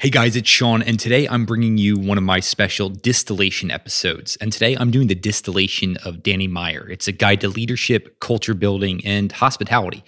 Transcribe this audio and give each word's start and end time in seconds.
Hey 0.00 0.08
guys, 0.08 0.34
it's 0.34 0.48
Sean, 0.48 0.80
and 0.80 0.98
today 0.98 1.28
I'm 1.28 1.44
bringing 1.44 1.76
you 1.76 1.98
one 1.98 2.16
of 2.16 2.24
my 2.24 2.40
special 2.40 2.88
distillation 2.88 3.70
episodes. 3.70 4.34
And 4.40 4.50
today 4.50 4.74
I'm 4.80 4.90
doing 4.90 5.08
the 5.08 5.14
distillation 5.14 5.98
of 5.98 6.22
Danny 6.22 6.48
Meyer. 6.48 6.88
It's 6.88 7.06
a 7.06 7.12
guide 7.12 7.42
to 7.42 7.48
leadership, 7.48 8.18
culture 8.18 8.54
building, 8.54 9.04
and 9.04 9.30
hospitality. 9.30 10.02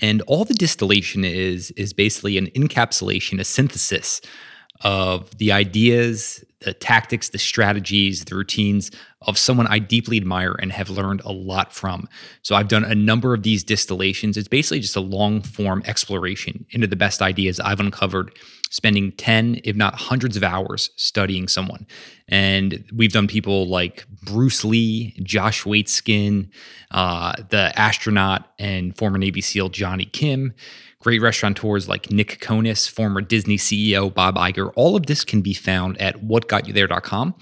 And 0.00 0.20
all 0.22 0.44
the 0.44 0.52
distillation 0.52 1.24
is 1.24 1.70
is 1.76 1.92
basically 1.92 2.38
an 2.38 2.48
encapsulation, 2.56 3.38
a 3.38 3.44
synthesis 3.44 4.20
of 4.80 5.38
the 5.38 5.52
ideas, 5.52 6.44
the 6.60 6.72
tactics, 6.72 7.28
the 7.28 7.38
strategies, 7.38 8.24
the 8.24 8.34
routines 8.34 8.90
of 9.22 9.36
someone 9.36 9.66
I 9.66 9.78
deeply 9.78 10.16
admire 10.16 10.56
and 10.60 10.72
have 10.72 10.88
learned 10.88 11.20
a 11.24 11.32
lot 11.32 11.72
from. 11.72 12.08
So 12.42 12.54
I've 12.54 12.68
done 12.68 12.84
a 12.84 12.94
number 12.94 13.34
of 13.34 13.42
these 13.42 13.62
distillations. 13.62 14.36
It's 14.36 14.48
basically 14.48 14.80
just 14.80 14.96
a 14.96 15.00
long 15.00 15.42
form 15.42 15.82
exploration 15.84 16.64
into 16.70 16.86
the 16.86 16.96
best 16.96 17.20
ideas 17.20 17.60
I've 17.60 17.80
uncovered, 17.80 18.32
spending 18.70 19.12
10, 19.12 19.60
if 19.64 19.76
not 19.76 19.96
hundreds 19.96 20.36
of 20.36 20.44
hours 20.44 20.90
studying 20.96 21.46
someone. 21.48 21.86
And 22.28 22.84
we've 22.94 23.12
done 23.12 23.26
people 23.26 23.68
like 23.68 24.06
Bruce 24.22 24.64
Lee, 24.64 25.14
Josh 25.22 25.64
Waitzkin, 25.64 26.48
uh, 26.90 27.34
the 27.50 27.78
astronaut 27.78 28.52
and 28.58 28.96
former 28.96 29.18
Navy 29.18 29.42
SEAL 29.42 29.68
Johnny 29.70 30.06
Kim 30.06 30.54
great 31.06 31.22
restaurateurs 31.22 31.88
like 31.88 32.10
Nick 32.10 32.40
Kokonas, 32.40 32.90
former 32.90 33.20
Disney 33.20 33.58
CEO 33.58 34.12
Bob 34.12 34.34
Iger. 34.34 34.72
All 34.74 34.96
of 34.96 35.06
this 35.06 35.24
can 35.24 35.40
be 35.40 35.54
found 35.54 35.96
at 36.00 36.16
whatgotyouthere.com. 36.16 37.32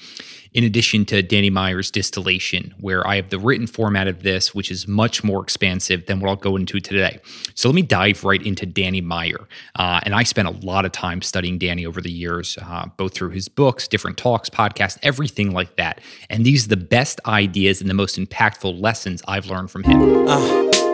In 0.52 0.64
addition 0.64 1.06
to 1.06 1.22
Danny 1.22 1.48
Meyer's 1.48 1.90
distillation, 1.90 2.74
where 2.78 3.06
I 3.06 3.16
have 3.16 3.30
the 3.30 3.38
written 3.38 3.66
format 3.66 4.06
of 4.06 4.22
this, 4.22 4.54
which 4.54 4.70
is 4.70 4.86
much 4.86 5.24
more 5.24 5.42
expansive 5.42 6.04
than 6.04 6.20
what 6.20 6.28
I'll 6.28 6.36
go 6.36 6.56
into 6.56 6.78
today. 6.78 7.20
So 7.54 7.70
let 7.70 7.74
me 7.74 7.80
dive 7.80 8.22
right 8.22 8.44
into 8.44 8.66
Danny 8.66 9.00
Meyer. 9.00 9.48
Uh, 9.76 9.98
and 10.02 10.14
I 10.14 10.24
spent 10.24 10.46
a 10.46 10.66
lot 10.66 10.84
of 10.84 10.92
time 10.92 11.22
studying 11.22 11.56
Danny 11.56 11.86
over 11.86 12.02
the 12.02 12.12
years, 12.12 12.58
uh, 12.60 12.88
both 12.98 13.14
through 13.14 13.30
his 13.30 13.48
books, 13.48 13.88
different 13.88 14.18
talks, 14.18 14.50
podcasts, 14.50 14.98
everything 15.02 15.52
like 15.52 15.76
that. 15.76 16.02
And 16.28 16.44
these 16.44 16.66
are 16.66 16.68
the 16.68 16.76
best 16.76 17.18
ideas 17.24 17.80
and 17.80 17.88
the 17.88 17.94
most 17.94 18.18
impactful 18.18 18.78
lessons 18.78 19.22
I've 19.26 19.46
learned 19.46 19.70
from 19.70 19.84
him. 19.84 20.28
Uh. 20.28 20.93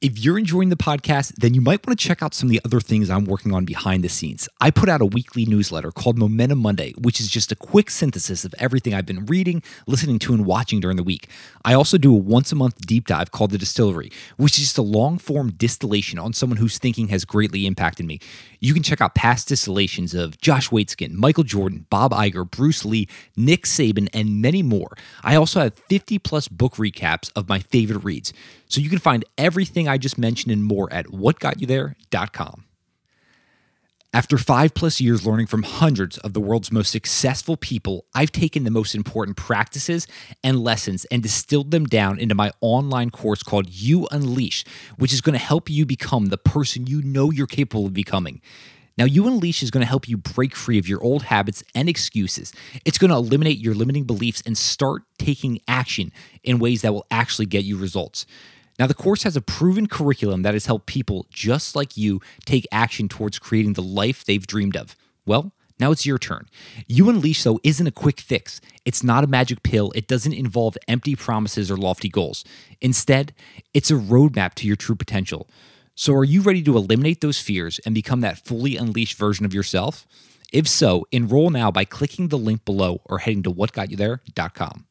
If 0.00 0.16
you're 0.16 0.38
enjoying 0.38 0.68
the 0.68 0.76
podcast, 0.76 1.34
then 1.38 1.54
you 1.54 1.60
might 1.60 1.84
want 1.84 1.98
to 1.98 2.06
check 2.06 2.22
out 2.22 2.32
some 2.32 2.46
of 2.46 2.52
the 2.52 2.60
other 2.64 2.78
things 2.78 3.10
I'm 3.10 3.24
working 3.24 3.52
on 3.52 3.64
behind 3.64 4.04
the 4.04 4.08
scenes. 4.08 4.48
I 4.60 4.70
put 4.70 4.88
out 4.88 5.00
a 5.00 5.06
weekly 5.06 5.44
newsletter 5.44 5.90
called 5.90 6.16
Momentum 6.16 6.60
Monday, 6.60 6.92
which 6.98 7.18
is 7.18 7.26
just 7.26 7.50
a 7.50 7.56
quick 7.56 7.90
synthesis 7.90 8.44
of 8.44 8.54
everything 8.60 8.94
I've 8.94 9.06
been 9.06 9.26
reading, 9.26 9.60
listening 9.88 10.20
to, 10.20 10.34
and 10.34 10.46
watching 10.46 10.78
during 10.78 10.96
the 10.96 11.02
week. 11.02 11.26
I 11.64 11.74
also 11.74 11.98
do 11.98 12.14
a 12.14 12.16
once 12.16 12.52
a 12.52 12.54
month 12.54 12.86
deep 12.86 13.08
dive 13.08 13.32
called 13.32 13.50
The 13.50 13.58
Distillery, 13.58 14.12
which 14.36 14.56
is 14.56 14.66
just 14.66 14.78
a 14.78 14.82
long 14.82 15.18
form 15.18 15.50
distillation 15.50 16.20
on 16.20 16.32
someone 16.32 16.58
whose 16.58 16.78
thinking 16.78 17.08
has 17.08 17.24
greatly 17.24 17.66
impacted 17.66 18.06
me. 18.06 18.20
You 18.60 18.74
can 18.74 18.82
check 18.82 19.00
out 19.00 19.14
past 19.14 19.48
distillations 19.48 20.14
of 20.14 20.40
Josh 20.40 20.70
Waitzkin, 20.70 21.12
Michael 21.12 21.44
Jordan, 21.44 21.86
Bob 21.90 22.12
Iger, 22.12 22.48
Bruce 22.48 22.84
Lee, 22.84 23.08
Nick 23.36 23.64
Saban, 23.64 24.08
and 24.12 24.42
many 24.42 24.62
more. 24.62 24.96
I 25.22 25.36
also 25.36 25.60
have 25.60 25.74
50 25.74 26.18
plus 26.18 26.48
book 26.48 26.74
recaps 26.74 27.30
of 27.36 27.48
my 27.48 27.60
favorite 27.60 28.04
reads. 28.04 28.32
So 28.68 28.80
you 28.80 28.90
can 28.90 28.98
find 28.98 29.24
everything 29.36 29.88
I 29.88 29.98
just 29.98 30.18
mentioned 30.18 30.52
and 30.52 30.64
more 30.64 30.92
at 30.92 31.06
whatgotyouthere.com. 31.06 32.64
After 34.14 34.38
five 34.38 34.72
plus 34.72 35.02
years 35.02 35.26
learning 35.26 35.48
from 35.48 35.64
hundreds 35.64 36.16
of 36.18 36.32
the 36.32 36.40
world's 36.40 36.72
most 36.72 36.90
successful 36.90 37.58
people, 37.58 38.06
I've 38.14 38.32
taken 38.32 38.64
the 38.64 38.70
most 38.70 38.94
important 38.94 39.36
practices 39.36 40.06
and 40.42 40.58
lessons 40.58 41.04
and 41.10 41.22
distilled 41.22 41.72
them 41.72 41.84
down 41.84 42.18
into 42.18 42.34
my 42.34 42.50
online 42.62 43.10
course 43.10 43.42
called 43.42 43.68
You 43.68 44.08
Unleash, 44.10 44.64
which 44.96 45.12
is 45.12 45.20
going 45.20 45.34
to 45.34 45.44
help 45.44 45.68
you 45.68 45.84
become 45.84 46.26
the 46.26 46.38
person 46.38 46.86
you 46.86 47.02
know 47.02 47.30
you're 47.30 47.46
capable 47.46 47.84
of 47.84 47.92
becoming. 47.92 48.40
Now, 48.96 49.04
You 49.04 49.26
Unleash 49.26 49.62
is 49.62 49.70
going 49.70 49.82
to 49.82 49.88
help 49.88 50.08
you 50.08 50.16
break 50.16 50.56
free 50.56 50.78
of 50.78 50.88
your 50.88 51.02
old 51.02 51.24
habits 51.24 51.62
and 51.74 51.86
excuses. 51.86 52.54
It's 52.86 52.96
going 52.96 53.10
to 53.10 53.16
eliminate 53.16 53.58
your 53.58 53.74
limiting 53.74 54.04
beliefs 54.04 54.42
and 54.46 54.56
start 54.56 55.02
taking 55.18 55.60
action 55.68 56.12
in 56.42 56.58
ways 56.58 56.80
that 56.80 56.94
will 56.94 57.06
actually 57.10 57.46
get 57.46 57.64
you 57.64 57.76
results. 57.76 58.24
Now, 58.78 58.86
the 58.86 58.94
course 58.94 59.24
has 59.24 59.36
a 59.36 59.40
proven 59.40 59.86
curriculum 59.88 60.42
that 60.42 60.54
has 60.54 60.66
helped 60.66 60.86
people 60.86 61.26
just 61.30 61.74
like 61.74 61.96
you 61.96 62.20
take 62.44 62.66
action 62.70 63.08
towards 63.08 63.38
creating 63.38 63.72
the 63.72 63.82
life 63.82 64.24
they've 64.24 64.46
dreamed 64.46 64.76
of. 64.76 64.94
Well, 65.26 65.52
now 65.80 65.92
it's 65.92 66.06
your 66.06 66.18
turn. 66.18 66.48
You 66.86 67.08
Unleash, 67.08 67.42
though, 67.42 67.60
isn't 67.62 67.86
a 67.86 67.92
quick 67.92 68.20
fix. 68.20 68.60
It's 68.84 69.04
not 69.04 69.24
a 69.24 69.28
magic 69.28 69.62
pill. 69.62 69.92
It 69.94 70.08
doesn't 70.08 70.32
involve 70.32 70.76
empty 70.88 71.14
promises 71.14 71.70
or 71.70 71.76
lofty 71.76 72.08
goals. 72.08 72.44
Instead, 72.80 73.32
it's 73.74 73.90
a 73.90 73.94
roadmap 73.94 74.54
to 74.54 74.66
your 74.66 74.76
true 74.76 74.96
potential. 74.96 75.48
So, 75.94 76.14
are 76.14 76.24
you 76.24 76.42
ready 76.42 76.62
to 76.62 76.76
eliminate 76.76 77.20
those 77.20 77.40
fears 77.40 77.80
and 77.84 77.94
become 77.94 78.20
that 78.20 78.38
fully 78.38 78.76
unleashed 78.76 79.18
version 79.18 79.44
of 79.44 79.54
yourself? 79.54 80.06
If 80.52 80.66
so, 80.66 81.06
enroll 81.12 81.50
now 81.50 81.70
by 81.70 81.84
clicking 81.84 82.28
the 82.28 82.38
link 82.38 82.64
below 82.64 83.02
or 83.04 83.18
heading 83.18 83.42
to 83.42 83.52
whatgotyouthere.com. 83.52 84.86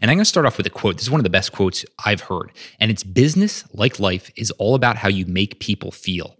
And 0.00 0.10
I'm 0.10 0.16
going 0.16 0.24
to 0.24 0.24
start 0.24 0.46
off 0.46 0.56
with 0.56 0.66
a 0.66 0.70
quote. 0.70 0.96
This 0.96 1.04
is 1.04 1.10
one 1.10 1.20
of 1.20 1.24
the 1.24 1.30
best 1.30 1.52
quotes 1.52 1.84
I've 2.04 2.22
heard. 2.22 2.50
And 2.80 2.90
it's 2.90 3.04
business, 3.04 3.64
like 3.72 3.98
life, 3.98 4.30
is 4.36 4.50
all 4.52 4.74
about 4.74 4.96
how 4.96 5.08
you 5.08 5.26
make 5.26 5.60
people 5.60 5.90
feel. 5.90 6.36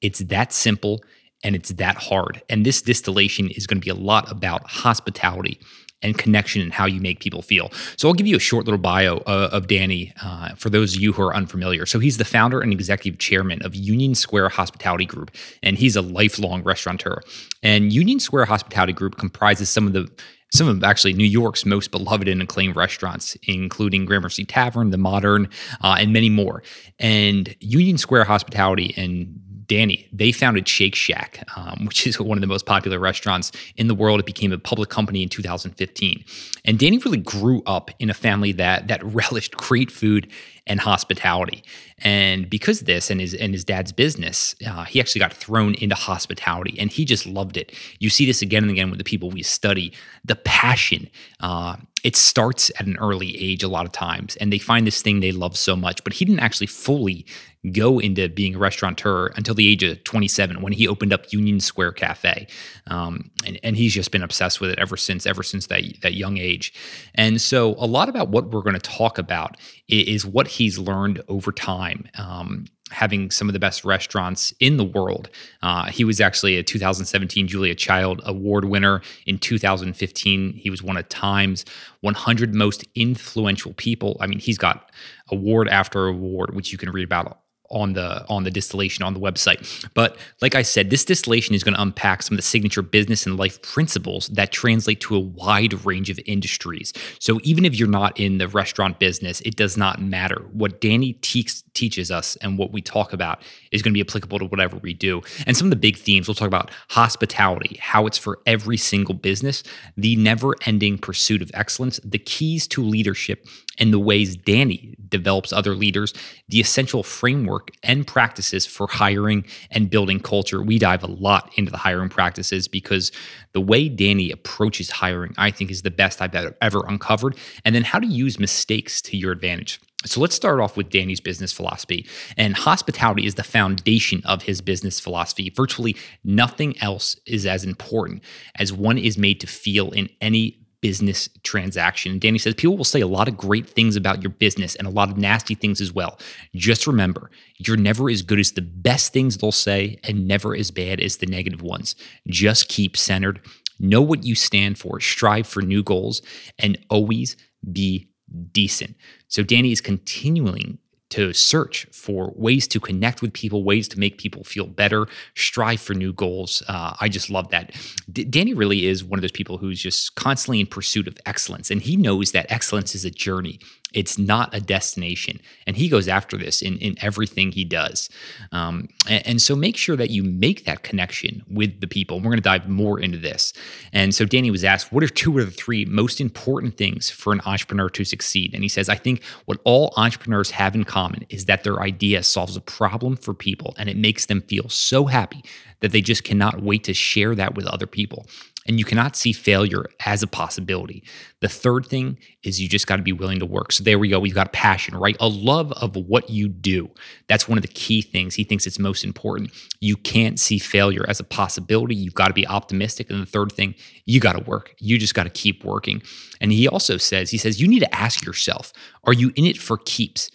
It's 0.00 0.20
that 0.20 0.52
simple 0.52 1.02
and 1.44 1.54
it's 1.54 1.70
that 1.70 1.96
hard. 1.96 2.42
And 2.48 2.64
this 2.64 2.82
distillation 2.82 3.48
is 3.50 3.66
going 3.66 3.80
to 3.80 3.84
be 3.84 3.90
a 3.90 3.94
lot 3.94 4.30
about 4.30 4.68
hospitality 4.68 5.60
and 6.02 6.16
connection 6.16 6.62
and 6.62 6.72
how 6.72 6.86
you 6.86 7.00
make 7.00 7.20
people 7.20 7.42
feel. 7.42 7.70
So 7.96 8.08
I'll 8.08 8.14
give 8.14 8.26
you 8.26 8.36
a 8.36 8.40
short 8.40 8.66
little 8.66 8.78
bio 8.78 9.18
uh, 9.18 9.50
of 9.52 9.66
Danny 9.66 10.12
uh, 10.22 10.54
for 10.54 10.70
those 10.70 10.94
of 10.94 11.02
you 11.02 11.12
who 11.12 11.22
are 11.22 11.34
unfamiliar. 11.34 11.86
So 11.86 11.98
he's 11.98 12.18
the 12.18 12.24
founder 12.24 12.60
and 12.60 12.72
executive 12.72 13.18
chairman 13.18 13.62
of 13.62 13.74
Union 13.74 14.14
Square 14.14 14.50
Hospitality 14.50 15.06
Group, 15.06 15.32
and 15.62 15.76
he's 15.76 15.96
a 15.96 16.02
lifelong 16.02 16.62
restaurateur. 16.62 17.20
And 17.62 17.92
Union 17.92 18.20
Square 18.20 18.44
Hospitality 18.46 18.92
Group 18.92 19.18
comprises 19.18 19.70
some 19.70 19.86
of 19.86 19.92
the 19.92 20.08
some 20.52 20.68
of 20.68 20.82
actually 20.82 21.12
New 21.12 21.24
York's 21.24 21.66
most 21.66 21.90
beloved 21.90 22.28
and 22.28 22.42
acclaimed 22.42 22.76
restaurants, 22.76 23.36
including 23.44 24.06
Gramercy 24.06 24.44
Tavern, 24.44 24.90
The 24.90 24.98
Modern, 24.98 25.48
uh, 25.82 25.96
and 25.98 26.12
many 26.12 26.30
more. 26.30 26.62
And 26.98 27.54
Union 27.60 27.98
Square 27.98 28.24
Hospitality 28.24 28.94
and 28.96 29.40
Danny, 29.68 30.08
they 30.12 30.32
founded 30.32 30.66
Shake 30.66 30.94
Shack, 30.94 31.44
um, 31.54 31.84
which 31.84 32.06
is 32.06 32.18
one 32.18 32.38
of 32.38 32.40
the 32.40 32.46
most 32.46 32.64
popular 32.64 32.98
restaurants 32.98 33.52
in 33.76 33.86
the 33.86 33.94
world. 33.94 34.18
It 34.18 34.26
became 34.26 34.50
a 34.50 34.58
public 34.58 34.88
company 34.88 35.22
in 35.22 35.28
2015. 35.28 36.24
And 36.64 36.78
Danny 36.78 36.96
really 36.98 37.18
grew 37.18 37.62
up 37.66 37.90
in 37.98 38.08
a 38.08 38.14
family 38.14 38.52
that 38.52 38.88
that 38.88 39.04
relished 39.14 39.56
great 39.56 39.90
food 39.90 40.28
and 40.66 40.80
hospitality. 40.80 41.62
And 42.00 42.48
because 42.48 42.80
of 42.80 42.86
this 42.86 43.10
and 43.10 43.20
his 43.20 43.34
and 43.34 43.52
his 43.52 43.64
dad's 43.64 43.92
business, 43.92 44.54
uh, 44.66 44.84
he 44.84 45.00
actually 45.00 45.20
got 45.20 45.32
thrown 45.32 45.74
into 45.74 45.94
hospitality, 45.94 46.78
and 46.78 46.90
he 46.90 47.04
just 47.04 47.26
loved 47.26 47.56
it. 47.56 47.74
You 47.98 48.10
see 48.10 48.26
this 48.26 48.42
again 48.42 48.62
and 48.62 48.70
again 48.70 48.90
with 48.90 48.98
the 48.98 49.04
people 49.04 49.30
we 49.30 49.42
study. 49.42 49.92
The 50.24 50.36
passion. 50.36 51.10
Uh, 51.40 51.76
it 52.04 52.14
starts 52.14 52.70
at 52.78 52.86
an 52.86 52.96
early 52.98 53.36
age 53.42 53.64
a 53.64 53.68
lot 53.68 53.84
of 53.84 53.92
times, 53.92 54.36
and 54.36 54.52
they 54.52 54.58
find 54.58 54.86
this 54.86 55.02
thing 55.02 55.18
they 55.18 55.32
love 55.32 55.56
so 55.56 55.74
much. 55.74 56.04
But 56.04 56.12
he 56.12 56.24
didn't 56.24 56.40
actually 56.40 56.68
fully 56.68 57.26
go 57.72 57.98
into 57.98 58.28
being 58.28 58.54
a 58.54 58.58
restaurateur 58.58 59.26
until 59.34 59.54
the 59.54 59.66
age 59.66 59.82
of 59.82 60.02
27 60.04 60.62
when 60.62 60.72
he 60.72 60.86
opened 60.86 61.12
up 61.12 61.32
Union 61.32 61.58
Square 61.58 61.92
Cafe, 61.92 62.46
um, 62.86 63.30
and, 63.44 63.58
and 63.64 63.76
he's 63.76 63.92
just 63.92 64.12
been 64.12 64.22
obsessed 64.22 64.60
with 64.60 64.70
it 64.70 64.78
ever 64.78 64.96
since. 64.96 65.26
Ever 65.26 65.42
since 65.42 65.66
that 65.66 65.82
that 66.02 66.14
young 66.14 66.38
age, 66.38 66.72
and 67.16 67.40
so 67.40 67.74
a 67.78 67.86
lot 67.86 68.08
about 68.08 68.28
what 68.28 68.50
we're 68.50 68.62
going 68.62 68.74
to 68.74 68.80
talk 68.80 69.18
about 69.18 69.56
is 69.88 70.26
what 70.26 70.48
he's 70.48 70.78
learned 70.78 71.22
over 71.28 71.50
time. 71.52 72.08
Um, 72.16 72.66
having 72.90 73.30
some 73.30 73.48
of 73.48 73.52
the 73.52 73.58
best 73.58 73.84
restaurants 73.84 74.52
in 74.60 74.76
the 74.76 74.84
world. 74.84 75.28
Uh, 75.62 75.90
he 75.90 76.04
was 76.04 76.20
actually 76.20 76.56
a 76.56 76.62
2017 76.62 77.46
Julia 77.46 77.74
Child 77.74 78.22
Award 78.24 78.64
winner. 78.64 79.02
In 79.26 79.38
2015, 79.38 80.54
he 80.54 80.70
was 80.70 80.82
one 80.82 80.96
of 80.96 81.08
Time's 81.08 81.64
100 82.00 82.54
most 82.54 82.84
influential 82.94 83.74
people. 83.74 84.16
I 84.20 84.26
mean, 84.26 84.38
he's 84.38 84.58
got 84.58 84.90
award 85.30 85.68
after 85.68 86.06
award, 86.06 86.54
which 86.54 86.72
you 86.72 86.78
can 86.78 86.90
read 86.90 87.04
about 87.04 87.40
on 87.70 87.92
the 87.92 88.24
on 88.28 88.44
the 88.44 88.50
distillation 88.50 89.04
on 89.04 89.14
the 89.14 89.20
website. 89.20 89.88
But 89.94 90.16
like 90.40 90.54
I 90.54 90.62
said, 90.62 90.90
this 90.90 91.04
distillation 91.04 91.54
is 91.54 91.62
going 91.62 91.74
to 91.74 91.82
unpack 91.82 92.22
some 92.22 92.34
of 92.34 92.38
the 92.38 92.42
signature 92.42 92.82
business 92.82 93.26
and 93.26 93.36
life 93.36 93.60
principles 93.62 94.28
that 94.28 94.52
translate 94.52 95.00
to 95.02 95.16
a 95.16 95.20
wide 95.20 95.84
range 95.84 96.10
of 96.10 96.18
industries. 96.26 96.92
So 97.18 97.40
even 97.42 97.64
if 97.64 97.78
you're 97.78 97.88
not 97.88 98.18
in 98.18 98.38
the 98.38 98.48
restaurant 98.48 98.98
business, 98.98 99.40
it 99.42 99.56
does 99.56 99.76
not 99.76 100.00
matter. 100.00 100.46
What 100.52 100.80
Danny 100.80 101.14
teach, 101.14 101.62
teaches 101.74 102.10
us 102.10 102.36
and 102.36 102.58
what 102.58 102.72
we 102.72 102.80
talk 102.80 103.12
about 103.12 103.42
is 103.70 103.82
going 103.82 103.92
to 103.92 103.96
be 103.96 104.00
applicable 104.00 104.38
to 104.38 104.46
whatever 104.46 104.78
we 104.78 104.94
do. 104.94 105.22
And 105.46 105.56
some 105.56 105.66
of 105.66 105.70
the 105.70 105.76
big 105.76 105.96
themes 105.96 106.26
we'll 106.26 106.34
talk 106.34 106.48
about 106.48 106.70
hospitality, 106.88 107.78
how 107.80 108.06
it's 108.06 108.18
for 108.18 108.38
every 108.46 108.76
single 108.76 109.14
business, 109.14 109.62
the 109.96 110.16
never-ending 110.16 110.98
pursuit 110.98 111.42
of 111.42 111.50
excellence, 111.54 112.00
the 112.04 112.18
keys 112.18 112.66
to 112.68 112.82
leadership 112.82 113.46
and 113.78 113.92
the 113.92 113.98
ways 113.98 114.36
Danny 114.36 114.94
develops 115.08 115.52
other 115.52 115.74
leaders, 115.74 116.12
the 116.48 116.60
essential 116.60 117.02
framework 117.02 117.57
and 117.82 118.06
practices 118.06 118.66
for 118.66 118.86
hiring 118.86 119.44
and 119.70 119.90
building 119.90 120.20
culture. 120.20 120.62
We 120.62 120.78
dive 120.78 121.02
a 121.02 121.08
lot 121.08 121.52
into 121.56 121.70
the 121.70 121.76
hiring 121.76 122.08
practices 122.08 122.68
because 122.68 123.12
the 123.52 123.60
way 123.60 123.88
Danny 123.88 124.30
approaches 124.30 124.90
hiring, 124.90 125.34
I 125.38 125.50
think, 125.50 125.70
is 125.70 125.82
the 125.82 125.90
best 125.90 126.20
I've 126.20 126.34
ever 126.34 126.84
uncovered. 126.86 127.36
And 127.64 127.74
then 127.74 127.84
how 127.84 127.98
to 127.98 128.06
use 128.06 128.38
mistakes 128.38 129.00
to 129.02 129.16
your 129.16 129.32
advantage. 129.32 129.80
So 130.04 130.20
let's 130.20 130.36
start 130.36 130.60
off 130.60 130.76
with 130.76 130.90
Danny's 130.90 131.20
business 131.20 131.52
philosophy. 131.52 132.06
And 132.36 132.54
hospitality 132.54 133.26
is 133.26 133.34
the 133.34 133.42
foundation 133.42 134.22
of 134.24 134.42
his 134.42 134.60
business 134.60 135.00
philosophy. 135.00 135.50
Virtually 135.50 135.96
nothing 136.22 136.80
else 136.80 137.16
is 137.26 137.46
as 137.46 137.64
important 137.64 138.22
as 138.54 138.72
one 138.72 138.96
is 138.96 139.18
made 139.18 139.40
to 139.40 139.48
feel 139.48 139.90
in 139.90 140.08
any 140.20 140.67
business 140.80 141.28
transaction. 141.42 142.18
Danny 142.18 142.38
says 142.38 142.54
people 142.54 142.76
will 142.76 142.84
say 142.84 143.00
a 143.00 143.06
lot 143.06 143.28
of 143.28 143.36
great 143.36 143.68
things 143.68 143.96
about 143.96 144.22
your 144.22 144.30
business 144.30 144.74
and 144.76 144.86
a 144.86 144.90
lot 144.90 145.10
of 145.10 145.16
nasty 145.16 145.54
things 145.54 145.80
as 145.80 145.92
well. 145.92 146.18
Just 146.54 146.86
remember, 146.86 147.30
you're 147.58 147.76
never 147.76 148.08
as 148.08 148.22
good 148.22 148.38
as 148.38 148.52
the 148.52 148.62
best 148.62 149.12
things 149.12 149.36
they'll 149.36 149.52
say 149.52 149.98
and 150.04 150.28
never 150.28 150.54
as 150.54 150.70
bad 150.70 151.00
as 151.00 151.16
the 151.16 151.26
negative 151.26 151.62
ones. 151.62 151.96
Just 152.28 152.68
keep 152.68 152.96
centered, 152.96 153.40
know 153.80 154.02
what 154.02 154.24
you 154.24 154.34
stand 154.34 154.78
for, 154.78 155.00
strive 155.00 155.46
for 155.46 155.62
new 155.62 155.82
goals, 155.82 156.22
and 156.58 156.78
always 156.90 157.36
be 157.72 158.08
decent. 158.52 158.96
So 159.28 159.42
Danny 159.42 159.72
is 159.72 159.80
continuing 159.80 160.78
to 161.10 161.32
search 161.32 161.86
for 161.90 162.32
ways 162.36 162.68
to 162.68 162.80
connect 162.80 163.22
with 163.22 163.32
people, 163.32 163.64
ways 163.64 163.88
to 163.88 163.98
make 163.98 164.18
people 164.18 164.44
feel 164.44 164.66
better, 164.66 165.06
strive 165.34 165.80
for 165.80 165.94
new 165.94 166.12
goals. 166.12 166.62
Uh, 166.68 166.94
I 167.00 167.08
just 167.08 167.30
love 167.30 167.48
that. 167.50 167.74
D- 168.12 168.24
Danny 168.24 168.54
really 168.54 168.86
is 168.86 169.02
one 169.02 169.18
of 169.18 169.22
those 169.22 169.32
people 169.32 169.58
who's 169.58 169.80
just 169.80 170.14
constantly 170.16 170.60
in 170.60 170.66
pursuit 170.66 171.08
of 171.08 171.16
excellence, 171.24 171.70
and 171.70 171.80
he 171.80 171.96
knows 171.96 172.32
that 172.32 172.46
excellence 172.50 172.94
is 172.94 173.04
a 173.04 173.10
journey. 173.10 173.58
It's 173.94 174.18
not 174.18 174.54
a 174.54 174.60
destination. 174.60 175.40
And 175.66 175.76
he 175.76 175.88
goes 175.88 176.08
after 176.08 176.36
this 176.36 176.60
in, 176.60 176.76
in 176.78 176.96
everything 177.00 177.52
he 177.52 177.64
does. 177.64 178.10
Um, 178.52 178.88
and, 179.08 179.26
and, 179.26 179.42
so 179.42 179.56
make 179.56 179.76
sure 179.76 179.96
that 179.96 180.10
you 180.10 180.22
make 180.22 180.66
that 180.66 180.82
connection 180.82 181.42
with 181.50 181.80
the 181.80 181.86
people. 181.86 182.16
And 182.16 182.24
We're 182.24 182.32
going 182.32 182.42
to 182.42 182.42
dive 182.42 182.68
more 182.68 183.00
into 183.00 183.16
this. 183.16 183.52
And 183.92 184.14
so 184.14 184.24
Danny 184.24 184.50
was 184.50 184.62
asked, 184.62 184.92
What 184.92 185.02
are 185.02 185.08
two 185.08 185.36
or 185.36 185.44
the 185.44 185.50
three 185.50 185.84
most 185.86 186.20
important 186.20 186.76
things 186.76 187.08
for 187.08 187.32
an 187.32 187.40
entrepreneur 187.46 187.88
to 187.90 188.04
succeed? 188.04 188.52
And 188.52 188.62
he 188.62 188.68
says, 188.68 188.88
I 188.88 188.96
think 188.96 189.22
what 189.46 189.58
all 189.64 189.94
entrepreneurs 189.96 190.50
have 190.50 190.74
in 190.74 190.84
common 190.84 191.24
is 191.30 191.46
that 191.46 191.64
their 191.64 191.80
idea 191.80 192.22
solves 192.22 192.56
a 192.56 192.60
problem 192.60 193.16
for 193.16 193.32
people 193.32 193.74
and 193.78 193.88
it 193.88 193.96
makes 193.96 194.26
them 194.26 194.42
feel 194.42 194.68
so 194.68 195.06
happy 195.06 195.42
that 195.80 195.92
they 195.92 196.00
just 196.00 196.24
cannot 196.24 196.62
wait 196.62 196.84
to 196.84 196.94
share 196.94 197.34
that 197.34 197.54
with 197.54 197.66
other 197.66 197.86
people 197.86 198.26
and 198.68 198.78
you 198.78 198.84
cannot 198.84 199.16
see 199.16 199.32
failure 199.32 199.86
as 200.04 200.22
a 200.22 200.26
possibility. 200.26 201.02
The 201.40 201.48
third 201.48 201.86
thing 201.86 202.18
is 202.42 202.60
you 202.60 202.68
just 202.68 202.86
got 202.86 202.96
to 202.96 203.02
be 203.02 203.12
willing 203.12 203.38
to 203.38 203.46
work. 203.46 203.72
So 203.72 203.82
there 203.82 203.98
we 203.98 204.08
go. 204.08 204.20
We've 204.20 204.34
got 204.34 204.52
passion, 204.52 204.94
right? 204.94 205.16
A 205.20 205.26
love 205.26 205.72
of 205.72 205.96
what 205.96 206.28
you 206.28 206.48
do. 206.48 206.90
That's 207.28 207.48
one 207.48 207.56
of 207.56 207.62
the 207.62 207.68
key 207.68 208.02
things. 208.02 208.34
He 208.34 208.44
thinks 208.44 208.66
it's 208.66 208.78
most 208.78 209.04
important. 209.04 209.50
You 209.80 209.96
can't 209.96 210.38
see 210.38 210.58
failure 210.58 211.06
as 211.08 211.18
a 211.18 211.24
possibility. 211.24 211.94
You've 211.94 212.14
got 212.14 212.28
to 212.28 212.34
be 212.34 212.46
optimistic. 212.46 213.10
And 213.10 213.22
the 213.22 213.26
third 213.26 213.52
thing, 213.52 213.74
you 214.04 214.20
got 214.20 214.34
to 214.34 214.44
work. 214.44 214.74
You 214.78 214.98
just 214.98 215.14
got 215.14 215.24
to 215.24 215.30
keep 215.30 215.64
working. 215.64 216.02
And 216.40 216.52
he 216.52 216.68
also 216.68 216.98
says, 216.98 217.30
he 217.30 217.38
says, 217.38 217.60
you 217.60 217.66
need 217.66 217.80
to 217.80 217.94
ask 217.94 218.24
yourself, 218.24 218.72
are 219.04 219.14
you 219.14 219.32
in 219.34 219.46
it 219.46 219.56
for 219.56 219.78
keeps? 219.78 220.30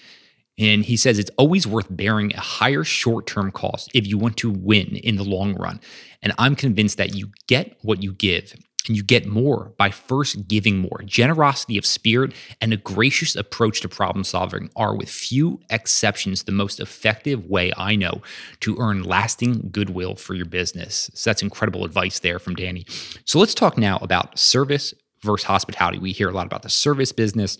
And 0.59 0.85
he 0.85 0.97
says 0.97 1.17
it's 1.17 1.31
always 1.37 1.65
worth 1.65 1.87
bearing 1.89 2.33
a 2.33 2.39
higher 2.39 2.83
short 2.83 3.25
term 3.25 3.51
cost 3.51 3.89
if 3.93 4.05
you 4.05 4.17
want 4.17 4.37
to 4.37 4.51
win 4.51 4.95
in 4.97 5.15
the 5.15 5.23
long 5.23 5.55
run. 5.55 5.79
And 6.21 6.33
I'm 6.37 6.55
convinced 6.55 6.97
that 6.97 7.15
you 7.15 7.31
get 7.47 7.77
what 7.81 8.03
you 8.03 8.13
give 8.13 8.53
and 8.87 8.97
you 8.97 9.03
get 9.03 9.25
more 9.25 9.73
by 9.77 9.89
first 9.89 10.47
giving 10.47 10.77
more. 10.77 11.01
Generosity 11.05 11.77
of 11.77 11.85
spirit 11.85 12.33
and 12.61 12.73
a 12.73 12.77
gracious 12.77 13.35
approach 13.35 13.81
to 13.81 13.89
problem 13.89 14.23
solving 14.23 14.69
are, 14.75 14.95
with 14.95 15.09
few 15.09 15.61
exceptions, 15.69 16.43
the 16.43 16.51
most 16.51 16.79
effective 16.79 17.45
way 17.45 17.71
I 17.77 17.95
know 17.95 18.21
to 18.61 18.75
earn 18.79 19.03
lasting 19.03 19.69
goodwill 19.71 20.15
for 20.15 20.33
your 20.33 20.45
business. 20.45 21.09
So 21.13 21.29
that's 21.29 21.41
incredible 21.41 21.85
advice 21.85 22.19
there 22.19 22.39
from 22.39 22.55
Danny. 22.55 22.85
So 23.25 23.39
let's 23.39 23.53
talk 23.53 23.77
now 23.77 23.97
about 24.01 24.37
service 24.37 24.93
versus 25.21 25.45
hospitality. 25.45 25.99
We 25.99 26.11
hear 26.11 26.29
a 26.29 26.33
lot 26.33 26.45
about 26.45 26.63
the 26.63 26.69
service 26.69 27.11
business 27.11 27.57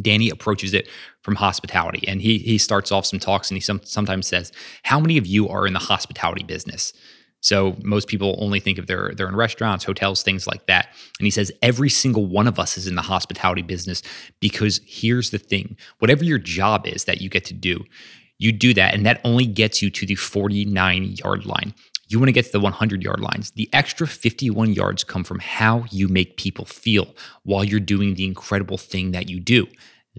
Danny 0.00 0.30
approaches 0.30 0.74
it 0.74 0.88
from 1.22 1.34
hospitality, 1.34 2.06
and 2.06 2.20
he 2.20 2.38
he 2.38 2.58
starts 2.58 2.92
off 2.92 3.06
some 3.06 3.18
talks, 3.18 3.50
and 3.50 3.56
he 3.56 3.60
some, 3.60 3.80
sometimes 3.84 4.26
says, 4.26 4.52
"How 4.82 5.00
many 5.00 5.18
of 5.18 5.26
you 5.26 5.48
are 5.48 5.66
in 5.66 5.72
the 5.72 5.78
hospitality 5.78 6.44
business?" 6.44 6.92
So 7.40 7.76
most 7.82 8.08
people 8.08 8.36
only 8.40 8.60
think 8.60 8.78
of 8.78 8.86
they're 8.86 9.12
they're 9.16 9.28
in 9.28 9.36
restaurants, 9.36 9.84
hotels, 9.84 10.22
things 10.22 10.46
like 10.46 10.66
that. 10.66 10.88
And 11.18 11.26
he 11.26 11.30
says 11.30 11.52
every 11.62 11.88
single 11.88 12.26
one 12.26 12.48
of 12.48 12.58
us 12.58 12.76
is 12.76 12.86
in 12.86 12.96
the 12.96 13.02
hospitality 13.02 13.62
business 13.62 14.02
because 14.40 14.80
here's 14.86 15.30
the 15.30 15.38
thing: 15.38 15.76
whatever 15.98 16.24
your 16.24 16.38
job 16.38 16.86
is 16.86 17.04
that 17.04 17.20
you 17.20 17.28
get 17.28 17.44
to 17.46 17.54
do, 17.54 17.84
you 18.38 18.52
do 18.52 18.74
that, 18.74 18.94
and 18.94 19.06
that 19.06 19.20
only 19.24 19.46
gets 19.46 19.82
you 19.82 19.90
to 19.90 20.06
the 20.06 20.16
49 20.16 21.16
yard 21.24 21.46
line. 21.46 21.74
You 22.08 22.18
want 22.18 22.28
to 22.28 22.32
get 22.32 22.46
to 22.46 22.52
the 22.52 22.60
100 22.60 23.02
yard 23.02 23.20
lines. 23.20 23.50
The 23.52 23.68
extra 23.72 24.06
51 24.06 24.72
yards 24.72 25.04
come 25.04 25.24
from 25.24 25.38
how 25.40 25.84
you 25.90 26.08
make 26.08 26.38
people 26.38 26.64
feel 26.64 27.14
while 27.42 27.64
you're 27.64 27.80
doing 27.80 28.14
the 28.14 28.24
incredible 28.24 28.78
thing 28.78 29.12
that 29.12 29.28
you 29.28 29.40
do. 29.40 29.66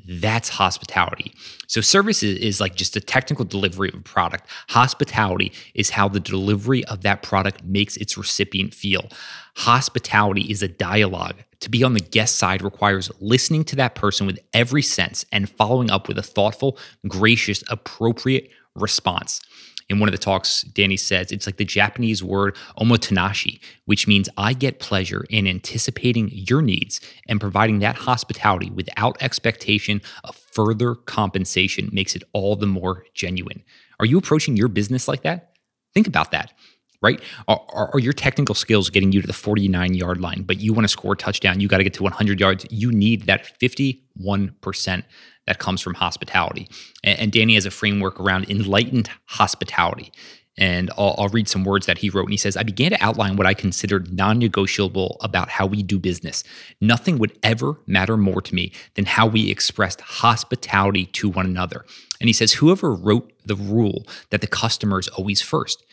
That's 0.07 0.49
hospitality. 0.49 1.33
So, 1.67 1.81
service 1.81 2.23
is, 2.23 2.37
is, 2.37 2.61
like 2.61 2.75
just 2.75 2.95
a 2.95 3.01
technical 3.01 3.43
delivery 3.43 3.89
of 3.89 3.95
a 3.95 4.01
product. 4.01 4.47
Hospitality 4.69 5.51
is 5.73 5.89
how 5.89 6.07
the 6.07 6.19
delivery 6.19 6.85
of 6.85 7.01
that 7.01 7.21
product 7.23 7.63
makes 7.63 7.97
its 7.97 8.17
recipient 8.17 8.73
feel. 8.73 9.09
Hospitality 9.57 10.43
is 10.43 10.63
a 10.63 10.67
dialogue. 10.67 11.35
To 11.61 11.69
be 11.69 11.83
on 11.83 11.93
the 11.93 11.99
guest 11.99 12.37
side 12.37 12.61
requires 12.61 13.11
listening 13.19 13.65
to 13.65 13.75
that 13.77 13.95
person 13.95 14.25
with 14.25 14.39
every 14.53 14.81
sense 14.81 15.25
and 15.31 15.49
following 15.49 15.91
up 15.91 16.07
with 16.07 16.17
a 16.17 16.23
thoughtful, 16.23 16.77
gracious, 17.07 17.63
appropriate 17.67 18.49
response 18.75 19.41
in 19.89 19.99
one 19.99 20.07
of 20.07 20.13
the 20.13 20.19
talks, 20.19 20.61
Danny 20.61 20.97
says 20.97 21.31
it's 21.31 21.47
like 21.47 21.57
the 21.57 21.65
Japanese 21.65 22.23
word 22.23 22.55
omotenashi, 22.77 23.59
which 23.85 24.07
means 24.07 24.29
I 24.37 24.53
get 24.53 24.79
pleasure 24.79 25.25
in 25.29 25.47
anticipating 25.47 26.29
your 26.31 26.61
needs 26.61 27.01
and 27.27 27.41
providing 27.41 27.79
that 27.79 27.95
hospitality 27.95 28.69
without 28.69 29.17
expectation 29.21 30.01
of 30.23 30.35
further 30.35 30.93
compensation 30.93 31.89
makes 31.91 32.15
it 32.15 32.23
all 32.33 32.55
the 32.55 32.67
more 32.67 33.03
genuine. 33.15 33.63
Are 33.99 34.05
you 34.05 34.17
approaching 34.17 34.55
your 34.55 34.67
business 34.67 35.07
like 35.07 35.23
that? 35.23 35.53
Think 35.93 36.07
about 36.07 36.31
that 36.31 36.53
right? 37.01 37.21
Are, 37.47 37.89
are, 37.93 37.99
your 37.99 38.11
technical 38.11 38.53
skills 38.53 38.89
getting 38.89 39.13
you 39.13 39.21
to 39.21 39.27
the 39.27 39.31
49 39.31 39.93
yard 39.93 40.19
line, 40.19 40.43
but 40.43 40.59
you 40.59 40.73
want 40.73 40.83
to 40.83 40.89
score 40.89 41.13
a 41.13 41.15
touchdown? 41.15 41.61
You 41.61 41.69
got 41.69 41.77
to 41.77 41.83
get 41.85 41.93
to 41.93 42.03
100 42.03 42.41
yards. 42.41 42.65
You 42.69 42.91
need 42.91 43.21
that 43.27 43.57
51% 43.57 45.03
that 45.49 45.57
comes 45.57 45.81
from 45.81 45.95
hospitality. 45.95 46.69
And, 47.03 47.19
and 47.19 47.31
Danny 47.31 47.55
has 47.55 47.65
a 47.65 47.71
framework 47.71 48.19
around 48.19 48.47
enlightened 48.51 49.09
hospitality. 49.25 50.11
And 50.59 50.91
I'll, 50.95 51.15
I'll, 51.17 51.29
read 51.29 51.47
some 51.47 51.63
words 51.63 51.87
that 51.87 51.97
he 51.97 52.09
wrote. 52.11 52.25
And 52.25 52.31
he 52.31 52.37
says, 52.37 52.55
I 52.55 52.63
began 52.63 52.91
to 52.91 53.03
outline 53.03 53.35
what 53.35 53.47
I 53.47 53.55
considered 53.55 54.13
non 54.13 54.37
negotiable 54.37 55.17
about 55.21 55.49
how 55.49 55.65
we 55.65 55.81
do 55.81 55.97
business. 55.97 56.43
Nothing 56.79 57.17
would 57.17 57.35
ever 57.41 57.79
matter 57.87 58.15
more 58.15 58.41
to 58.43 58.53
me 58.53 58.71
than 58.93 59.05
how 59.05 59.25
we 59.25 59.49
expressed 59.49 60.01
hospitality 60.01 61.05
to 61.05 61.29
one 61.29 61.47
another. 61.47 61.83
And 62.21 62.29
he 62.29 62.33
says, 62.33 62.53
Whoever 62.53 62.93
wrote 62.93 63.31
the 63.43 63.55
rule 63.55 64.05
that 64.29 64.41
the 64.41 64.47
customer 64.47 64.99
is 64.99 65.07
always 65.07 65.41
first? 65.41 65.83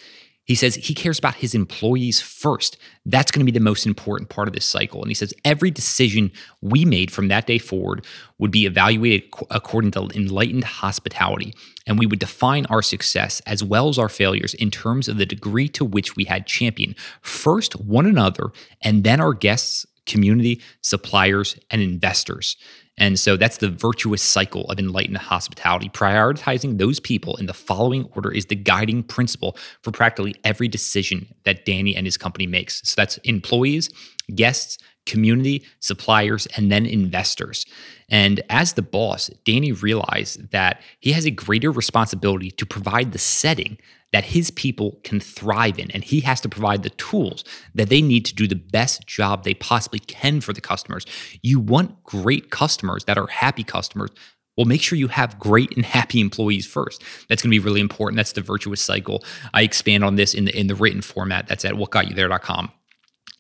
He 0.47 0.55
says 0.55 0.77
he 0.77 0.95
cares 0.95 1.19
about 1.19 1.35
his 1.35 1.55
employees 1.55 2.21
first. 2.21 2.79
That's 3.05 3.31
going 3.31 3.45
to 3.45 3.53
be 3.53 3.57
the 3.57 3.63
most 3.63 3.85
important 3.85 4.31
part 4.31 4.47
of 4.47 4.55
this 4.55 4.65
cycle. 4.65 5.03
And 5.03 5.11
he 5.11 5.15
says 5.15 5.35
every 5.45 5.71
decision 5.71 6.31
we 6.63 6.85
made 6.85 7.11
from 7.11 7.29
that 7.29 7.47
day 7.47 7.59
forward 7.59 8.05
would 8.39 8.53
be 8.53 8.65
evaluated 8.65 9.29
according 9.51 9.91
to 9.93 10.09
enlightened 10.15 10.65
hospitality. 10.65 11.53
And 11.87 11.99
we 11.99 12.07
would 12.07 12.21
define 12.21 12.65
our 12.67 12.83
success 12.83 13.43
as 13.45 13.63
well 13.63 13.89
as 13.89 13.99
our 13.99 14.09
failures 14.09 14.55
in 14.55 14.71
terms 14.71 15.09
of 15.09 15.19
the 15.19 15.27
degree 15.27 15.69
to 15.71 15.85
which 15.85 16.15
we 16.15 16.25
had 16.25 16.47
championed 16.47 16.95
first 17.21 17.75
one 17.81 18.07
another 18.07 18.51
and 18.83 19.03
then 19.03 19.21
our 19.21 19.35
guests, 19.35 19.85
community, 20.07 20.63
suppliers, 20.81 21.59
and 21.71 21.83
investors. 21.83 22.57
And 22.99 23.19
so 23.19 23.37
that's 23.37 23.59
the 23.59 23.69
virtuous 23.69 24.23
cycle 24.23 24.65
of 24.71 24.79
enlightened 24.79 25.19
hospitality. 25.19 25.89
Prioritizing 25.91 26.79
those 26.79 26.99
people 26.99 27.37
in 27.37 27.47
the 27.47 27.53
following 27.53 28.09
order 28.15 28.33
is 28.33 28.47
the 28.47 28.55
guiding 28.57 29.03
principle 29.03 29.57
for 29.83 29.91
practically 29.91 30.35
every 30.45 30.69
decision 30.69 31.27
that 31.45 31.67
Danny 31.67 31.95
and 31.95 32.07
his 32.07 32.17
company 32.17 32.47
makes. 32.47 32.81
So 32.89 32.95
that's 32.97 33.19
employees, 33.19 33.91
guests, 34.35 34.79
community, 35.07 35.65
suppliers, 35.81 36.47
and 36.57 36.71
then 36.71 36.85
investors. 36.85 37.65
And 38.09 38.43
as 38.51 38.75
the 38.75 38.83
boss, 38.83 39.29
Danny 39.45 39.73
realized 39.73 40.51
that 40.51 40.81
he 41.01 41.13
has 41.13 41.25
a 41.25 41.31
greater 41.31 41.71
responsibility 41.71 42.51
to 42.53 42.67
provide 42.67 43.13
the 43.13 43.19
setting 43.19 43.79
that 44.13 44.25
his 44.25 44.51
people 44.51 45.01
can 45.03 45.21
thrive 45.21 45.79
in. 45.79 45.91
And 45.91 46.05
he 46.05 46.21
has 46.21 46.41
to 46.43 46.49
provide 46.49 46.83
the 46.83 46.91
tools 46.91 47.45
that 47.75 47.89
they 47.89 48.01
need 48.01 48.25
to 48.27 48.35
do 48.35 48.47
the 48.47 48.55
best 48.55 49.07
job 49.07 49.45
they 49.45 49.55
possibly 49.55 49.99
can 49.99 50.41
for 50.41 50.53
the 50.53 50.61
customers. 50.61 51.07
You 51.43 51.61
want 51.61 52.03
great 52.05 52.51
customers 52.51 53.05
that 53.05 53.19
are 53.19 53.27
happy 53.27 53.65
customers. 53.65 54.11
Well, 54.57 54.65
make 54.65 54.81
sure 54.81 54.97
you 54.97 55.09
have 55.09 55.39
great 55.39 55.77
and 55.77 55.85
happy 55.85 56.21
employees 56.21 56.67
first. 56.67 57.03
That's 57.29 57.43
going 57.43 57.51
to 57.51 57.61
be 57.61 57.65
really 57.65 57.81
important. 57.81 58.17
That's 58.17 58.33
the 58.33 58.41
virtuous 58.41 58.81
cycle. 58.81 59.23
I 59.53 59.63
expand 59.63 60.03
on 60.03 60.17
this 60.17 60.33
in 60.33 60.47
the 60.47 60.59
in 60.59 60.69
the 60.69 60.75
written 60.75 61.03
format. 61.03 61.47
That's 61.47 61.65
at 61.65 61.75
whatgotyouthere.com. 61.75 62.73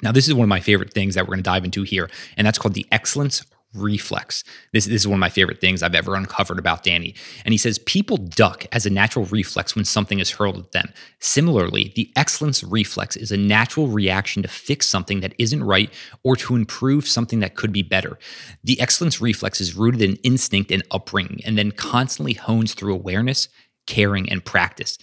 Now, 0.02 0.12
this 0.12 0.28
is 0.28 0.34
one 0.34 0.44
of 0.44 0.48
my 0.48 0.60
favorite 0.60 0.92
things 0.92 1.14
that 1.14 1.24
we're 1.24 1.34
going 1.34 1.42
to 1.44 1.50
dive 1.50 1.64
into 1.64 1.82
here, 1.82 2.10
and 2.36 2.46
that's 2.46 2.58
called 2.58 2.74
the 2.74 2.86
excellence 2.92 3.42
reflex. 3.74 4.44
This, 4.72 4.86
this 4.86 5.02
is 5.02 5.08
one 5.08 5.18
of 5.18 5.20
my 5.20 5.28
favorite 5.28 5.60
things 5.60 5.82
I've 5.82 5.94
ever 5.94 6.14
uncovered 6.14 6.58
about 6.58 6.82
Danny. 6.82 7.14
And 7.44 7.52
he 7.52 7.58
says 7.58 7.78
people 7.78 8.16
duck 8.16 8.64
as 8.72 8.86
a 8.86 8.90
natural 8.90 9.24
reflex 9.26 9.74
when 9.74 9.84
something 9.84 10.18
is 10.18 10.30
hurled 10.30 10.58
at 10.58 10.72
them. 10.72 10.92
Similarly, 11.18 11.92
the 11.94 12.10
excellence 12.16 12.62
reflex 12.64 13.16
is 13.16 13.30
a 13.30 13.36
natural 13.36 13.88
reaction 13.88 14.42
to 14.42 14.48
fix 14.48 14.86
something 14.86 15.20
that 15.20 15.34
isn't 15.38 15.64
right 15.64 15.92
or 16.22 16.36
to 16.36 16.56
improve 16.56 17.06
something 17.06 17.40
that 17.40 17.56
could 17.56 17.72
be 17.72 17.82
better. 17.82 18.18
The 18.64 18.80
excellence 18.80 19.20
reflex 19.20 19.60
is 19.60 19.74
rooted 19.74 20.02
in 20.02 20.16
instinct 20.16 20.70
and 20.70 20.82
upbringing 20.90 21.40
and 21.44 21.58
then 21.58 21.72
constantly 21.72 22.34
hones 22.34 22.74
through 22.74 22.94
awareness, 22.94 23.48
caring, 23.86 24.30
and 24.30 24.44
practice. 24.44 24.98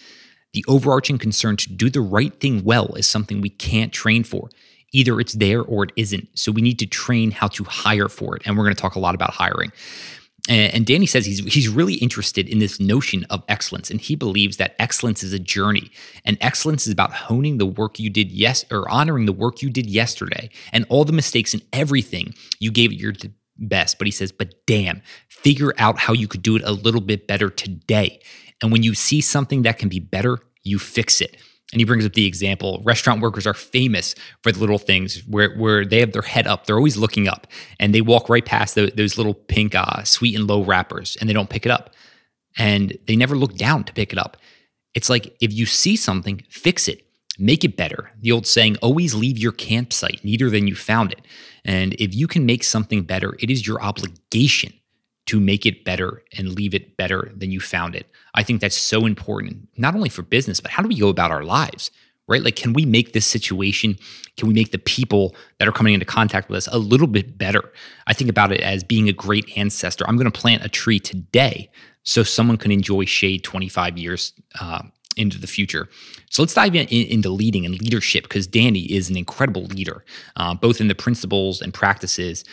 The 0.53 0.65
overarching 0.67 1.17
concern 1.17 1.57
to 1.57 1.73
do 1.73 1.89
the 1.89 2.01
right 2.01 2.39
thing 2.39 2.63
well 2.63 2.93
is 2.95 3.07
something 3.07 3.41
we 3.41 3.49
can't 3.49 3.91
train 3.91 4.23
for 4.23 4.49
either 4.93 5.19
it's 5.19 5.33
there 5.33 5.61
or 5.61 5.83
it 5.83 5.91
isn't. 5.97 6.27
So 6.39 6.51
we 6.51 6.61
need 6.61 6.79
to 6.79 6.85
train 6.85 7.31
how 7.31 7.47
to 7.49 7.63
hire 7.65 8.07
for 8.07 8.35
it. 8.35 8.43
And 8.45 8.57
we're 8.57 8.63
going 8.63 8.75
to 8.75 8.81
talk 8.81 8.95
a 8.95 8.99
lot 8.99 9.15
about 9.15 9.31
hiring. 9.31 9.71
And 10.49 10.85
Danny 10.85 11.05
says 11.05 11.25
he's 11.25 11.39
he's 11.53 11.69
really 11.69 11.93
interested 11.93 12.49
in 12.49 12.59
this 12.59 12.77
notion 12.77 13.25
of 13.29 13.43
excellence, 13.47 13.89
and 13.89 14.01
he 14.01 14.13
believes 14.13 14.57
that 14.57 14.75
excellence 14.77 15.23
is 15.23 15.31
a 15.31 15.39
journey, 15.39 15.89
and 16.25 16.37
excellence 16.41 16.85
is 16.85 16.91
about 16.91 17.13
honing 17.13 17.59
the 17.59 17.65
work 17.65 17.97
you 17.97 18.09
did 18.09 18.29
yes 18.29 18.65
or 18.69 18.89
honoring 18.89 19.25
the 19.25 19.31
work 19.31 19.61
you 19.61 19.69
did 19.69 19.85
yesterday 19.85 20.49
and 20.73 20.85
all 20.89 21.05
the 21.05 21.13
mistakes 21.13 21.53
and 21.53 21.63
everything 21.71 22.33
you 22.59 22.71
gave 22.71 22.91
it 22.91 22.95
your 22.95 23.13
best. 23.57 23.97
But 23.97 24.07
he 24.07 24.11
says, 24.11 24.33
but 24.33 24.53
damn, 24.67 25.01
figure 25.29 25.73
out 25.77 25.97
how 25.97 26.11
you 26.11 26.27
could 26.27 26.41
do 26.41 26.57
it 26.57 26.63
a 26.65 26.73
little 26.73 26.99
bit 26.99 27.25
better 27.25 27.49
today. 27.49 28.19
And 28.61 28.69
when 28.69 28.83
you 28.83 28.95
see 28.95 29.21
something 29.21 29.61
that 29.61 29.77
can 29.77 29.87
be 29.87 29.99
better, 29.99 30.39
you 30.63 30.77
fix 30.77 31.21
it. 31.21 31.37
And 31.73 31.81
he 31.81 31.85
brings 31.85 32.05
up 32.05 32.13
the 32.13 32.27
example 32.27 32.81
restaurant 32.85 33.21
workers 33.21 33.45
are 33.45 33.53
famous 33.53 34.15
for 34.43 34.51
the 34.51 34.59
little 34.59 34.77
things 34.77 35.21
where, 35.27 35.53
where 35.55 35.83
they 35.83 35.99
have 35.99 36.13
their 36.13 36.21
head 36.21 36.47
up. 36.47 36.65
They're 36.65 36.77
always 36.77 36.97
looking 36.97 37.27
up 37.27 37.47
and 37.79 37.93
they 37.93 38.01
walk 38.01 38.29
right 38.29 38.45
past 38.45 38.75
the, 38.75 38.91
those 38.95 39.17
little 39.17 39.33
pink 39.33 39.75
uh, 39.75 40.03
sweet 40.03 40.35
and 40.35 40.47
low 40.47 40.63
wrappers 40.63 41.17
and 41.17 41.29
they 41.29 41.33
don't 41.33 41.49
pick 41.49 41.65
it 41.65 41.71
up. 41.71 41.93
And 42.57 42.97
they 43.07 43.15
never 43.15 43.35
look 43.35 43.55
down 43.55 43.83
to 43.85 43.93
pick 43.93 44.13
it 44.13 44.19
up. 44.19 44.37
It's 44.93 45.09
like 45.09 45.35
if 45.41 45.51
you 45.51 45.65
see 45.65 45.95
something, 45.95 46.43
fix 46.49 46.87
it, 46.87 47.03
make 47.39 47.63
it 47.63 47.75
better. 47.75 48.11
The 48.21 48.31
old 48.31 48.45
saying, 48.45 48.77
always 48.77 49.15
leave 49.15 49.39
your 49.39 49.51
campsite 49.51 50.23
neater 50.23 50.51
than 50.51 50.67
you 50.67 50.75
found 50.75 51.11
it. 51.11 51.21
And 51.65 51.93
if 51.93 52.13
you 52.13 52.27
can 52.27 52.45
make 52.45 52.63
something 52.63 53.01
better, 53.03 53.35
it 53.39 53.49
is 53.49 53.65
your 53.65 53.81
obligation 53.81 54.73
to 55.25 55.39
make 55.39 55.65
it 55.65 55.85
better 55.85 56.21
and 56.37 56.53
leave 56.53 56.73
it 56.73 56.97
better 56.97 57.31
than 57.35 57.51
you 57.51 57.59
found 57.59 57.95
it. 57.95 58.07
I 58.35 58.43
think 58.43 58.61
that's 58.61 58.77
so 58.77 59.05
important, 59.05 59.67
not 59.77 59.95
only 59.95 60.09
for 60.09 60.21
business, 60.21 60.59
but 60.59 60.71
how 60.71 60.83
do 60.83 60.89
we 60.89 60.99
go 60.99 61.09
about 61.09 61.31
our 61.31 61.43
lives, 61.43 61.91
right? 62.27 62.43
Like, 62.43 62.55
can 62.55 62.73
we 62.73 62.85
make 62.85 63.13
this 63.13 63.25
situation, 63.25 63.97
can 64.37 64.47
we 64.47 64.53
make 64.53 64.71
the 64.71 64.79
people 64.79 65.35
that 65.59 65.67
are 65.67 65.71
coming 65.71 65.93
into 65.93 66.05
contact 66.05 66.49
with 66.49 66.57
us 66.57 66.67
a 66.71 66.77
little 66.77 67.07
bit 67.07 67.37
better? 67.37 67.71
I 68.07 68.13
think 68.13 68.29
about 68.29 68.51
it 68.51 68.61
as 68.61 68.83
being 68.83 69.07
a 69.07 69.13
great 69.13 69.57
ancestor. 69.57 70.05
I'm 70.07 70.17
going 70.17 70.31
to 70.31 70.39
plant 70.39 70.65
a 70.65 70.69
tree 70.69 70.99
today 70.99 71.69
so 72.03 72.23
someone 72.23 72.57
can 72.57 72.71
enjoy 72.71 73.05
shade 73.05 73.43
25 73.43 73.97
years 73.97 74.33
uh, 74.59 74.83
into 75.15 75.39
the 75.39 75.47
future. 75.47 75.87
So 76.29 76.41
let's 76.41 76.53
dive 76.53 76.75
in, 76.75 76.87
in, 76.87 77.07
into 77.07 77.29
leading 77.29 77.65
and 77.65 77.79
leadership 77.79 78.23
because 78.23 78.47
Danny 78.47 78.81
is 78.91 79.09
an 79.09 79.15
incredible 79.15 79.65
leader, 79.65 80.03
uh, 80.35 80.53
both 80.53 80.81
in 80.81 80.87
the 80.87 80.95
principles 80.95 81.61
and 81.61 81.73
practices 81.73 82.43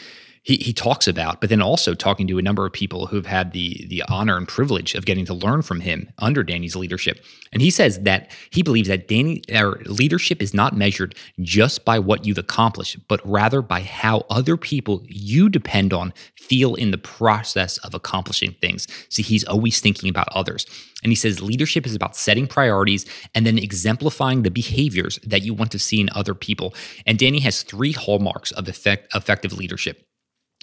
he, 0.43 0.57
he 0.57 0.73
talks 0.73 1.07
about, 1.07 1.41
but 1.41 1.51
then 1.51 1.61
also 1.61 1.95
talking 1.95 2.27
to 2.27 2.39
a 2.39 2.43
number 2.43 2.65
of 2.65 2.73
people 2.73 3.07
who've 3.07 3.27
had 3.27 3.53
the 3.53 3.87
the 3.89 4.03
honor 4.09 4.37
and 4.37 4.49
privilege 4.49 4.95
of 4.95 5.05
getting 5.05 5.27
to 5.27 5.35
learn 5.35 5.61
from 5.61 5.81
him 5.81 6.09
under 6.19 6.43
Danny's 6.43 6.75
leadership. 6.75 7.23
And 7.53 7.61
he 7.61 7.71
says 7.71 8.01
that 8.01 8.31
he 8.51 8.63
believes 8.63 8.89
that 8.89 9.07
Danny 9.07 9.43
leadership 9.85 10.41
is 10.41 10.55
not 10.55 10.75
measured 10.75 11.15
just 11.41 11.85
by 11.85 11.99
what 11.99 12.25
you've 12.25 12.39
accomplished, 12.39 12.97
but 13.07 13.21
rather 13.25 13.61
by 13.61 13.83
how 13.83 14.25
other 14.31 14.57
people 14.57 15.05
you 15.09 15.49
depend 15.51 15.93
on 15.93 16.15
feel 16.37 16.75
in 16.75 16.91
the 16.91 16.99
process 16.99 17.77
of 17.79 17.95
accomplishing 17.95 18.55
things. 18.61 18.89
See, 19.11 19.23
he's 19.23 19.45
always 19.45 19.81
thinking 19.81 20.09
about 20.09 20.29
others. 20.35 20.65
And 21.03 21.13
he 21.13 21.17
says 21.17 21.43
leadership 21.43 21.87
is 21.87 21.95
about 21.95 22.17
setting 22.17 22.47
priorities 22.47 23.05
and 23.35 23.47
then 23.47 23.59
exemplifying 23.59 24.43
the 24.43 24.51
behaviors 24.51 25.19
that 25.25 25.43
you 25.43 25.55
want 25.55 25.71
to 25.73 25.79
see 25.79 26.01
in 26.01 26.09
other 26.15 26.35
people. 26.35 26.75
And 27.07 27.19
Danny 27.19 27.41
has 27.41 27.63
three 27.63 27.93
hallmarks 27.93 28.53
of 28.53 28.69
effect, 28.69 29.15
effective 29.15 29.53
leadership. 29.53 30.07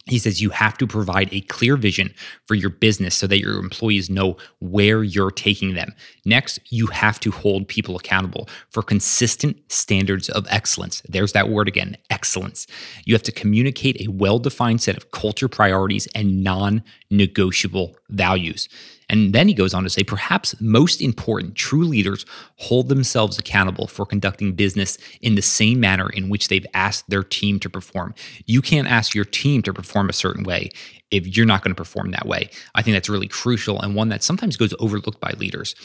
He 0.08 0.20
says 0.20 0.42
you 0.42 0.50
have 0.52 0.78
to 0.78 0.88
provide 0.88 1.30
a 1.32 1.42
clear 1.42 1.78
vision 1.78 2.14
for 2.46 2.56
your 2.56 2.70
business 2.70 3.16
so 3.16 3.28
that 3.28 3.40
your 3.40 3.60
employees 3.60 4.10
know 4.10 4.38
where 4.60 5.04
you're 5.04 5.32
taking 5.32 5.74
them. 5.74 5.94
Next, 6.26 6.60
you 6.70 6.88
have 6.88 7.20
to 7.22 7.32
hold 7.32 7.68
people 7.68 7.96
accountable 7.96 8.48
for 8.70 8.82
consistent 8.82 9.58
standards 9.72 10.30
of 10.30 10.46
excellence. 10.50 11.02
There's 11.08 11.34
that 11.34 11.50
word 11.50 11.68
again 11.68 11.98
excellence. 12.10 12.68
You 13.06 13.14
have 13.14 13.24
to 13.24 13.32
communicate 13.32 14.02
a 14.02 14.10
well 14.12 14.40
defined 14.40 14.82
set 14.82 14.98
of 14.98 15.12
culture 15.12 15.48
priorities 15.48 16.08
and 16.16 16.44
non 16.44 16.84
negotiable 17.10 17.96
values. 18.10 18.70
And 19.10 19.34
then 19.34 19.48
he 19.48 19.54
goes 19.54 19.74
on 19.74 19.84
to 19.84 19.90
say, 19.90 20.04
perhaps 20.04 20.60
most 20.60 21.02
important, 21.02 21.56
true 21.56 21.86
leaders 21.86 22.26
hold 22.58 22.90
themselves 22.90 23.40
accountable 23.40 23.88
for 23.88 24.06
conducting 24.06 24.54
business 24.54 24.98
in 25.22 25.36
the 25.36 25.42
same 25.42 25.80
manner 25.80 26.10
in 26.10 26.30
which 26.30 26.50
they've 26.50 26.66
asked 26.74 27.10
their 27.10 27.24
team 27.24 27.60
to 27.62 27.70
perform. 27.70 28.14
You 28.46 28.62
can't 28.62 28.88
ask 28.88 29.16
your 29.16 29.26
team 29.26 29.62
to 29.64 29.74
perform 29.74 30.10
a 30.10 30.14
certain 30.14 30.44
way 30.44 30.72
if 31.12 31.38
you're 31.38 31.46
not 31.46 31.64
going 31.64 31.74
to 31.74 31.78
perform 31.78 32.12
that 32.12 32.28
way. 32.28 32.50
I 32.76 32.82
think 32.82 32.96
that's 32.96 33.10
really 33.10 33.28
crucial 33.28 33.80
and 33.82 33.96
one 33.96 34.10
that 34.10 34.24
sometimes 34.24 34.58
goes 34.58 34.74
overlooked 34.80 35.20
by 35.20 35.32
leaders. 35.38 35.76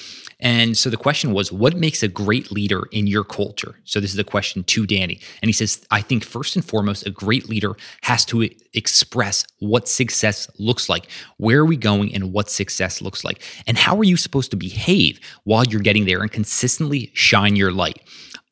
And 0.41 0.77
so 0.77 0.91
the 0.91 0.97
question 0.97 1.33
was, 1.33 1.53
what 1.53 1.77
makes 1.77 2.03
a 2.03 2.09
great 2.09 2.51
leader 2.51 2.89
in 2.91 3.07
your 3.07 3.25
culture? 3.25 3.77
So 3.85 4.01
this 4.01 4.13
is 4.13 4.19
a 4.19 4.25
question 4.25 4.65
to 4.65 4.87
Danny. 4.87 5.21
And 5.41 5.49
he 5.49 5.53
says, 5.53 5.87
I 5.91 6.01
think 6.01 6.25
first 6.25 6.57
and 6.57 6.65
foremost, 6.65 7.07
a 7.07 7.11
great 7.11 7.49
leader 7.49 7.77
has 8.03 8.25
to 8.27 8.49
express 8.75 9.45
what 9.61 9.89
success 9.89 10.51
looks 10.59 10.89
like. 10.89 11.09
Where 11.37 11.61
are 11.61 11.67
we 11.67 11.77
going 11.77 12.13
and 12.15 12.33
what 12.33 12.51
success 12.51 13.01
looks 13.01 13.25
like? 13.25 13.43
And 13.67 13.79
how 13.79 13.97
are 13.99 14.05
you 14.05 14.17
supposed 14.17 14.51
to 14.51 14.57
behave 14.57 15.21
while 15.45 15.65
you're 15.65 15.81
getting 15.81 16.07
there 16.07 16.23
and 16.23 16.33
consistently 16.33 17.11
shine 17.15 17.55
your 17.55 17.73
light? 17.73 18.01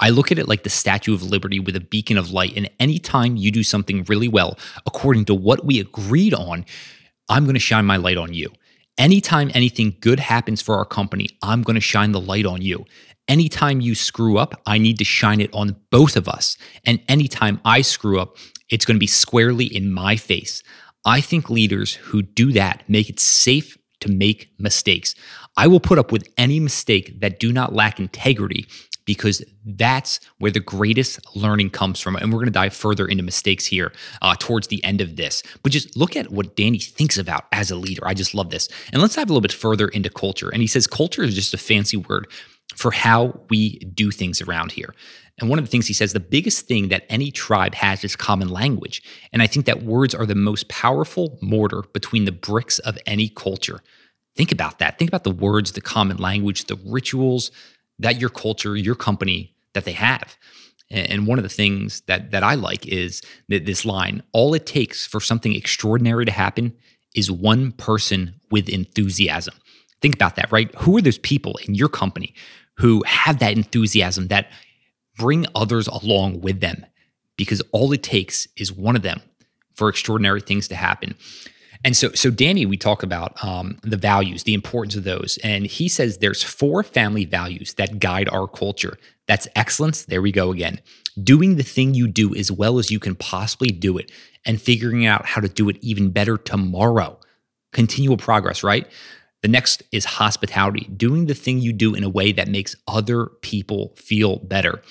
I 0.00 0.08
look 0.08 0.32
at 0.32 0.38
it 0.38 0.48
like 0.48 0.62
the 0.62 0.70
Statue 0.70 1.12
of 1.12 1.22
Liberty 1.22 1.60
with 1.60 1.76
a 1.76 1.80
beacon 1.80 2.16
of 2.16 2.32
light. 2.32 2.54
And 2.56 2.70
anytime 2.80 3.36
you 3.36 3.50
do 3.50 3.62
something 3.62 4.04
really 4.04 4.28
well, 4.28 4.58
according 4.86 5.26
to 5.26 5.34
what 5.34 5.64
we 5.64 5.78
agreed 5.78 6.32
on, 6.60 6.66
I'm 7.28 7.44
going 7.44 7.54
to 7.54 7.60
shine 7.60 7.86
my 7.86 7.96
light 7.96 8.16
on 8.16 8.34
you. 8.34 8.52
Anytime 8.98 9.50
anything 9.54 9.96
good 10.00 10.20
happens 10.20 10.60
for 10.60 10.76
our 10.76 10.84
company, 10.84 11.28
I'm 11.42 11.62
going 11.62 11.74
to 11.74 11.80
shine 11.80 12.12
the 12.12 12.20
light 12.20 12.46
on 12.46 12.60
you. 12.60 12.84
Anytime 13.28 13.80
you 13.80 13.94
screw 13.94 14.38
up, 14.38 14.60
I 14.66 14.78
need 14.78 14.98
to 14.98 15.04
shine 15.04 15.40
it 15.40 15.50
on 15.54 15.76
both 15.90 16.16
of 16.16 16.28
us. 16.28 16.58
And 16.84 17.00
anytime 17.08 17.60
I 17.64 17.82
screw 17.82 18.20
up, 18.20 18.36
it's 18.68 18.84
going 18.84 18.96
to 18.96 19.00
be 19.00 19.06
squarely 19.06 19.64
in 19.64 19.92
my 19.92 20.16
face. 20.16 20.62
I 21.04 21.20
think 21.20 21.48
leaders 21.48 21.94
who 21.94 22.22
do 22.22 22.52
that 22.52 22.82
make 22.88 23.08
it 23.08 23.20
safe 23.20 23.78
to 24.00 24.10
make 24.10 24.50
mistakes. 24.58 25.14
I 25.56 25.66
will 25.66 25.80
put 25.80 25.98
up 25.98 26.12
with 26.12 26.28
any 26.36 26.60
mistake 26.60 27.20
that 27.20 27.38
do 27.38 27.52
not 27.52 27.74
lack 27.74 28.00
integrity 28.00 28.66
because 29.10 29.42
that's 29.64 30.20
where 30.38 30.52
the 30.52 30.60
greatest 30.60 31.18
learning 31.34 31.68
comes 31.68 31.98
from. 31.98 32.14
And 32.14 32.32
we're 32.32 32.38
going 32.38 32.46
to 32.46 32.52
dive 32.52 32.72
further 32.72 33.08
into 33.08 33.24
mistakes 33.24 33.66
here 33.66 33.92
uh, 34.22 34.36
towards 34.38 34.68
the 34.68 34.84
end 34.84 35.00
of 35.00 35.16
this. 35.16 35.42
But 35.64 35.72
just 35.72 35.96
look 35.96 36.14
at 36.14 36.30
what 36.30 36.54
Danny 36.54 36.78
thinks 36.78 37.18
about 37.18 37.46
as 37.50 37.72
a 37.72 37.74
leader. 37.74 38.06
I 38.06 38.14
just 38.14 38.34
love 38.34 38.50
this. 38.50 38.68
And 38.92 39.02
let's 39.02 39.16
dive 39.16 39.28
a 39.28 39.32
little 39.32 39.40
bit 39.40 39.50
further 39.50 39.88
into 39.88 40.10
culture. 40.10 40.48
And 40.48 40.62
he 40.62 40.68
says 40.68 40.86
culture 40.86 41.24
is 41.24 41.34
just 41.34 41.52
a 41.52 41.58
fancy 41.58 41.96
word 41.96 42.28
for 42.76 42.92
how 42.92 43.40
we 43.50 43.80
do 43.80 44.12
things 44.12 44.40
around 44.40 44.70
here. 44.70 44.94
And 45.38 45.50
one 45.50 45.58
of 45.58 45.64
the 45.64 45.70
things 45.72 45.88
he 45.88 45.92
says, 45.92 46.12
the 46.12 46.20
biggest 46.20 46.68
thing 46.68 46.86
that 46.90 47.04
any 47.08 47.32
tribe 47.32 47.74
has 47.74 48.04
is 48.04 48.14
common 48.14 48.48
language. 48.48 49.02
And 49.32 49.42
I 49.42 49.48
think 49.48 49.66
that 49.66 49.82
words 49.82 50.14
are 50.14 50.24
the 50.24 50.36
most 50.36 50.68
powerful 50.68 51.36
mortar 51.42 51.82
between 51.92 52.26
the 52.26 52.32
bricks 52.32 52.78
of 52.78 52.96
any 53.06 53.28
culture. 53.28 53.80
Think 54.36 54.52
about 54.52 54.78
that. 54.78 55.00
Think 55.00 55.10
about 55.10 55.24
the 55.24 55.32
words, 55.32 55.72
the 55.72 55.80
common 55.80 56.18
language, 56.18 56.66
the 56.66 56.78
rituals, 56.86 57.50
that 58.00 58.20
your 58.20 58.30
culture, 58.30 58.76
your 58.76 58.94
company, 58.94 59.54
that 59.74 59.84
they 59.84 59.92
have. 59.92 60.36
And 60.90 61.28
one 61.28 61.38
of 61.38 61.44
the 61.44 61.48
things 61.48 62.00
that 62.08 62.32
that 62.32 62.42
I 62.42 62.54
like 62.54 62.84
is 62.86 63.22
that 63.48 63.64
this 63.64 63.84
line, 63.84 64.22
all 64.32 64.54
it 64.54 64.66
takes 64.66 65.06
for 65.06 65.20
something 65.20 65.54
extraordinary 65.54 66.24
to 66.24 66.32
happen 66.32 66.72
is 67.14 67.30
one 67.30 67.72
person 67.72 68.34
with 68.50 68.68
enthusiasm. 68.68 69.54
Think 70.02 70.16
about 70.16 70.36
that, 70.36 70.50
right? 70.50 70.74
Who 70.76 70.96
are 70.96 71.02
those 71.02 71.18
people 71.18 71.58
in 71.68 71.74
your 71.76 71.88
company 71.88 72.34
who 72.78 73.04
have 73.06 73.38
that 73.38 73.56
enthusiasm 73.56 74.28
that 74.28 74.50
bring 75.16 75.46
others 75.54 75.86
along 75.86 76.40
with 76.40 76.60
them? 76.60 76.84
Because 77.36 77.62
all 77.72 77.92
it 77.92 78.02
takes 78.02 78.48
is 78.56 78.72
one 78.72 78.96
of 78.96 79.02
them 79.02 79.20
for 79.76 79.88
extraordinary 79.88 80.40
things 80.40 80.66
to 80.68 80.74
happen. 80.74 81.14
And 81.84 81.96
so, 81.96 82.10
so 82.12 82.30
Danny, 82.30 82.66
we 82.66 82.76
talk 82.76 83.02
about 83.02 83.42
um, 83.42 83.78
the 83.82 83.96
values, 83.96 84.42
the 84.42 84.54
importance 84.54 84.96
of 84.96 85.04
those, 85.04 85.38
and 85.42 85.66
he 85.66 85.88
says 85.88 86.18
there's 86.18 86.42
four 86.42 86.82
family 86.82 87.24
values 87.24 87.74
that 87.74 87.98
guide 87.98 88.28
our 88.28 88.46
culture. 88.46 88.98
That's 89.26 89.48
excellence. 89.56 90.04
There 90.04 90.20
we 90.20 90.32
go 90.32 90.52
again. 90.52 90.80
Doing 91.22 91.56
the 91.56 91.62
thing 91.62 91.94
you 91.94 92.06
do 92.06 92.34
as 92.34 92.52
well 92.52 92.78
as 92.78 92.90
you 92.90 92.98
can 93.00 93.14
possibly 93.14 93.68
do 93.68 93.96
it, 93.96 94.12
and 94.46 94.60
figuring 94.60 95.06
out 95.06 95.26
how 95.26 95.40
to 95.40 95.48
do 95.48 95.68
it 95.68 95.78
even 95.80 96.10
better 96.10 96.36
tomorrow. 96.36 97.18
Continual 97.72 98.16
progress, 98.16 98.62
right? 98.62 98.86
The 99.42 99.48
next 99.48 99.82
is 99.90 100.04
hospitality, 100.04 100.88
doing 100.96 101.26
the 101.26 101.34
thing 101.34 101.60
you 101.60 101.72
do 101.72 101.94
in 101.94 102.04
a 102.04 102.10
way 102.10 102.32
that 102.32 102.48
makes 102.48 102.76
other 102.86 103.26
people 103.40 103.94
feel 103.96 104.36
better. 104.40 104.82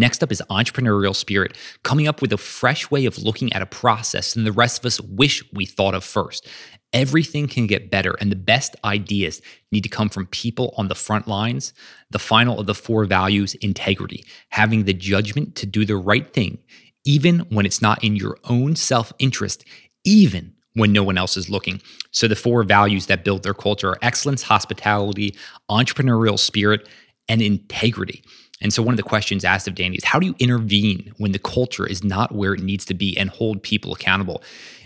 Next 0.00 0.22
up 0.22 0.32
is 0.32 0.42
entrepreneurial 0.48 1.14
spirit, 1.14 1.54
coming 1.82 2.08
up 2.08 2.22
with 2.22 2.32
a 2.32 2.38
fresh 2.38 2.90
way 2.90 3.04
of 3.04 3.18
looking 3.18 3.52
at 3.52 3.60
a 3.60 3.66
process 3.66 4.32
than 4.32 4.44
the 4.44 4.50
rest 4.50 4.78
of 4.78 4.86
us 4.86 4.98
wish 4.98 5.44
we 5.52 5.66
thought 5.66 5.94
of 5.94 6.02
first. 6.02 6.48
Everything 6.94 7.46
can 7.46 7.66
get 7.66 7.90
better, 7.90 8.16
and 8.18 8.32
the 8.32 8.36
best 8.36 8.74
ideas 8.82 9.42
need 9.70 9.82
to 9.82 9.90
come 9.90 10.08
from 10.08 10.24
people 10.28 10.72
on 10.78 10.88
the 10.88 10.94
front 10.94 11.28
lines. 11.28 11.74
The 12.08 12.18
final 12.18 12.58
of 12.58 12.64
the 12.64 12.74
four 12.74 13.04
values 13.04 13.52
integrity, 13.56 14.24
having 14.48 14.84
the 14.84 14.94
judgment 14.94 15.54
to 15.56 15.66
do 15.66 15.84
the 15.84 15.98
right 15.98 16.32
thing, 16.32 16.56
even 17.04 17.40
when 17.50 17.66
it's 17.66 17.82
not 17.82 18.02
in 18.02 18.16
your 18.16 18.38
own 18.44 18.76
self 18.76 19.12
interest, 19.18 19.66
even 20.02 20.54
when 20.72 20.94
no 20.94 21.02
one 21.02 21.18
else 21.18 21.36
is 21.36 21.50
looking. 21.50 21.82
So, 22.10 22.26
the 22.26 22.36
four 22.36 22.62
values 22.62 23.04
that 23.06 23.22
build 23.22 23.42
their 23.42 23.52
culture 23.52 23.90
are 23.90 23.98
excellence, 24.00 24.44
hospitality, 24.44 25.36
entrepreneurial 25.70 26.38
spirit, 26.38 26.88
and 27.28 27.42
integrity. 27.42 28.24
And 28.60 28.72
so, 28.72 28.82
one 28.82 28.92
of 28.92 28.96
the 28.96 29.02
questions 29.02 29.44
asked 29.44 29.68
of 29.68 29.74
Danny 29.74 29.96
is 29.96 30.04
how 30.04 30.18
do 30.18 30.26
you 30.26 30.34
intervene 30.38 31.12
when 31.18 31.32
the 31.32 31.38
culture 31.38 31.86
is 31.86 32.04
not 32.04 32.34
where 32.34 32.54
it 32.54 32.60
needs 32.60 32.84
to 32.86 32.94
be 32.94 33.16
and 33.16 33.30
hold 33.30 33.62
people 33.62 33.92
accountable? 33.92 34.42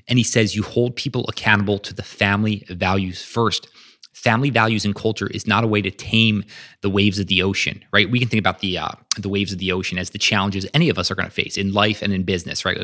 And 0.08 0.18
he 0.18 0.24
says 0.24 0.54
you 0.54 0.62
hold 0.62 0.96
people 0.96 1.24
accountable 1.28 1.78
to 1.78 1.94
the 1.94 2.02
family 2.02 2.64
values 2.68 3.22
first. 3.22 3.68
Family 4.12 4.48
values 4.48 4.84
and 4.84 4.94
culture 4.94 5.26
is 5.26 5.46
not 5.46 5.64
a 5.64 5.66
way 5.66 5.82
to 5.82 5.90
tame 5.90 6.44
the 6.82 6.88
waves 6.88 7.18
of 7.18 7.26
the 7.26 7.42
ocean, 7.42 7.84
right? 7.92 8.10
We 8.10 8.18
can 8.18 8.28
think 8.28 8.38
about 8.38 8.60
the 8.60 8.78
uh, 8.78 8.92
the 9.18 9.28
waves 9.28 9.52
of 9.52 9.58
the 9.58 9.72
ocean 9.72 9.98
as 9.98 10.10
the 10.10 10.18
challenges 10.18 10.66
any 10.72 10.88
of 10.88 10.98
us 10.98 11.10
are 11.10 11.14
going 11.14 11.28
to 11.28 11.34
face 11.34 11.56
in 11.56 11.72
life 11.72 12.00
and 12.00 12.12
in 12.12 12.22
business, 12.22 12.64
right? 12.64 12.78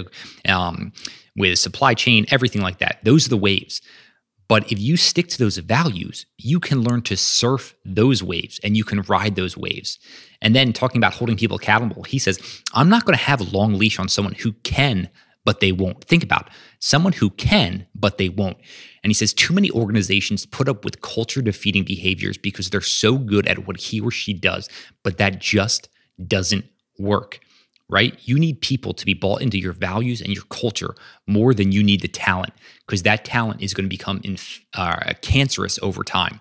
Um, 0.47 0.93
with 1.37 1.59
supply 1.59 1.95
chain, 1.95 2.27
everything 2.31 2.63
like 2.63 2.79
that. 2.79 2.99
Those 3.05 3.27
are 3.27 3.31
the 3.31 3.37
waves. 3.37 3.81
But 4.51 4.73
if 4.73 4.81
you 4.81 4.97
stick 4.97 5.29
to 5.29 5.39
those 5.39 5.59
values, 5.59 6.27
you 6.37 6.59
can 6.59 6.83
learn 6.83 7.03
to 7.03 7.17
surf 7.17 7.77
those 7.85 8.21
waves 8.21 8.59
and 8.65 8.77
you 8.77 8.83
can 8.83 9.03
ride 9.03 9.37
those 9.37 9.57
waves. 9.57 10.01
And 10.43 10.57
then 10.57 10.73
talking 10.73 10.99
about 10.99 11.15
holding 11.15 11.37
people 11.37 11.57
accountable, 11.57 12.03
he 12.03 12.19
says, 12.19 12.41
I'm 12.75 12.89
not 12.89 13.05
going 13.05 13.17
to 13.17 13.23
have 13.23 13.41
a 13.41 13.57
long 13.57 13.75
leash 13.75 14.01
on 14.01 14.09
someone 14.09 14.35
who 14.35 14.51
can, 14.65 15.09
but 15.45 15.61
they 15.61 15.71
won't. 15.71 16.03
Think 16.03 16.25
about 16.25 16.51
someone 16.81 17.13
who 17.13 17.31
can, 17.31 17.87
but 17.95 18.19
they 18.19 18.29
won't. 18.29 18.57
And 19.05 19.11
he 19.11 19.15
says, 19.15 19.33
too 19.33 19.55
many 19.55 19.71
organizations 19.71 20.47
put 20.47 20.69
up 20.69 20.85
with 20.85 21.01
culture 21.01 21.43
defeating 21.43 21.85
behaviors 21.85 22.37
because 22.37 22.71
they're 22.71 22.81
so 22.81 23.19
good 23.19 23.47
at 23.47 23.69
what 23.69 23.77
he 23.77 24.01
or 24.01 24.11
she 24.11 24.35
does, 24.35 24.69
but 25.05 25.19
that 25.19 25.39
just 25.39 25.89
doesn't 26.27 26.65
work 26.99 27.39
right? 27.91 28.19
You 28.23 28.39
need 28.39 28.61
people 28.61 28.95
to 28.95 29.05
be 29.05 29.15
bought 29.15 29.43
into 29.43 29.59
your 29.59 29.73
values 29.73 30.21
and 30.21 30.33
your 30.33 30.45
culture 30.51 30.95
more 31.27 31.53
than 31.53 31.73
you 31.73 31.83
need 31.83 32.01
the 32.01 32.09
talent 32.09 32.53
because 32.87 33.03
that 33.03 33.25
talent 33.25 33.61
is 33.61 33.75
going 33.75 33.85
to 33.85 33.91
become 33.91 34.21
inf- 34.25 34.61
uh, 34.75 35.13
cancerous 35.21 35.79
over 35.83 36.03
time. 36.05 36.41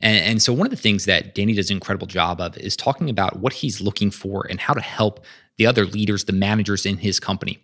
And, 0.00 0.24
and, 0.24 0.42
so, 0.42 0.52
one 0.52 0.66
of 0.66 0.70
the 0.70 0.76
things 0.76 1.06
that 1.06 1.34
Danny 1.34 1.54
does 1.54 1.70
an 1.70 1.76
incredible 1.76 2.06
job 2.06 2.40
of 2.40 2.56
is 2.56 2.76
talking 2.76 3.10
about 3.10 3.40
what 3.40 3.52
he's 3.52 3.80
looking 3.80 4.12
for 4.12 4.46
and 4.48 4.60
how 4.60 4.72
to 4.72 4.80
help 4.80 5.24
the 5.56 5.66
other 5.66 5.84
leaders, 5.84 6.24
the 6.24 6.32
managers 6.32 6.86
in 6.86 6.98
his 6.98 7.18
company. 7.18 7.58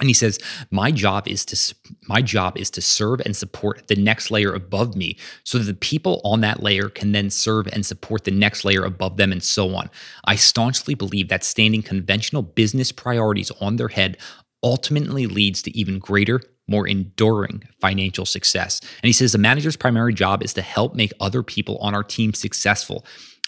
And 0.00 0.08
he 0.10 0.14
says, 0.14 0.40
"My 0.72 0.90
job 0.90 1.28
is 1.28 1.44
to 1.46 1.74
my 2.08 2.20
job 2.20 2.58
is 2.58 2.68
to 2.70 2.82
serve 2.82 3.20
and 3.24 3.36
support 3.36 3.86
the 3.86 3.94
next 3.94 4.30
layer 4.30 4.52
above 4.52 4.96
me, 4.96 5.16
so 5.44 5.58
that 5.58 5.64
the 5.64 5.74
people 5.74 6.20
on 6.24 6.40
that 6.40 6.62
layer 6.62 6.88
can 6.88 7.12
then 7.12 7.30
serve 7.30 7.68
and 7.68 7.86
support 7.86 8.24
the 8.24 8.32
next 8.32 8.64
layer 8.64 8.82
above 8.84 9.18
them, 9.18 9.30
and 9.30 9.42
so 9.42 9.74
on. 9.76 9.88
I 10.24 10.34
staunchly 10.34 10.94
believe 10.94 11.28
that 11.28 11.44
standing 11.44 11.82
conventional 11.82 12.42
business 12.42 12.90
priorities 12.90 13.52
on 13.60 13.76
their 13.76 13.88
head 13.88 14.16
ultimately 14.64 15.26
leads 15.26 15.62
to 15.62 15.76
even 15.76 16.00
greater." 16.00 16.40
More 16.66 16.88
enduring 16.88 17.64
financial 17.78 18.24
success. 18.24 18.80
And 18.80 19.06
he 19.06 19.12
says 19.12 19.32
the 19.32 19.38
manager's 19.38 19.76
primary 19.76 20.14
job 20.14 20.42
is 20.42 20.54
to 20.54 20.62
help 20.62 20.94
make 20.94 21.12
other 21.20 21.42
people 21.42 21.76
on 21.76 21.94
our 21.94 22.02
team 22.02 22.32
successful. 22.32 23.04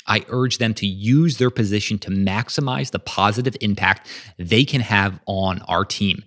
I 0.07 0.25
urge 0.29 0.59
them 0.59 0.75
to 0.75 0.87
use 0.87 1.39
their 1.39 1.51
position 1.51 1.99
to 2.01 2.11
maximize 2.11 2.91
the 2.91 2.99
positive 2.99 3.57
impact 3.61 4.09
they 4.39 4.65
can 4.65 4.81
have 4.81 5.21
on 5.27 5.61
our 5.63 5.85
team. 5.85 6.23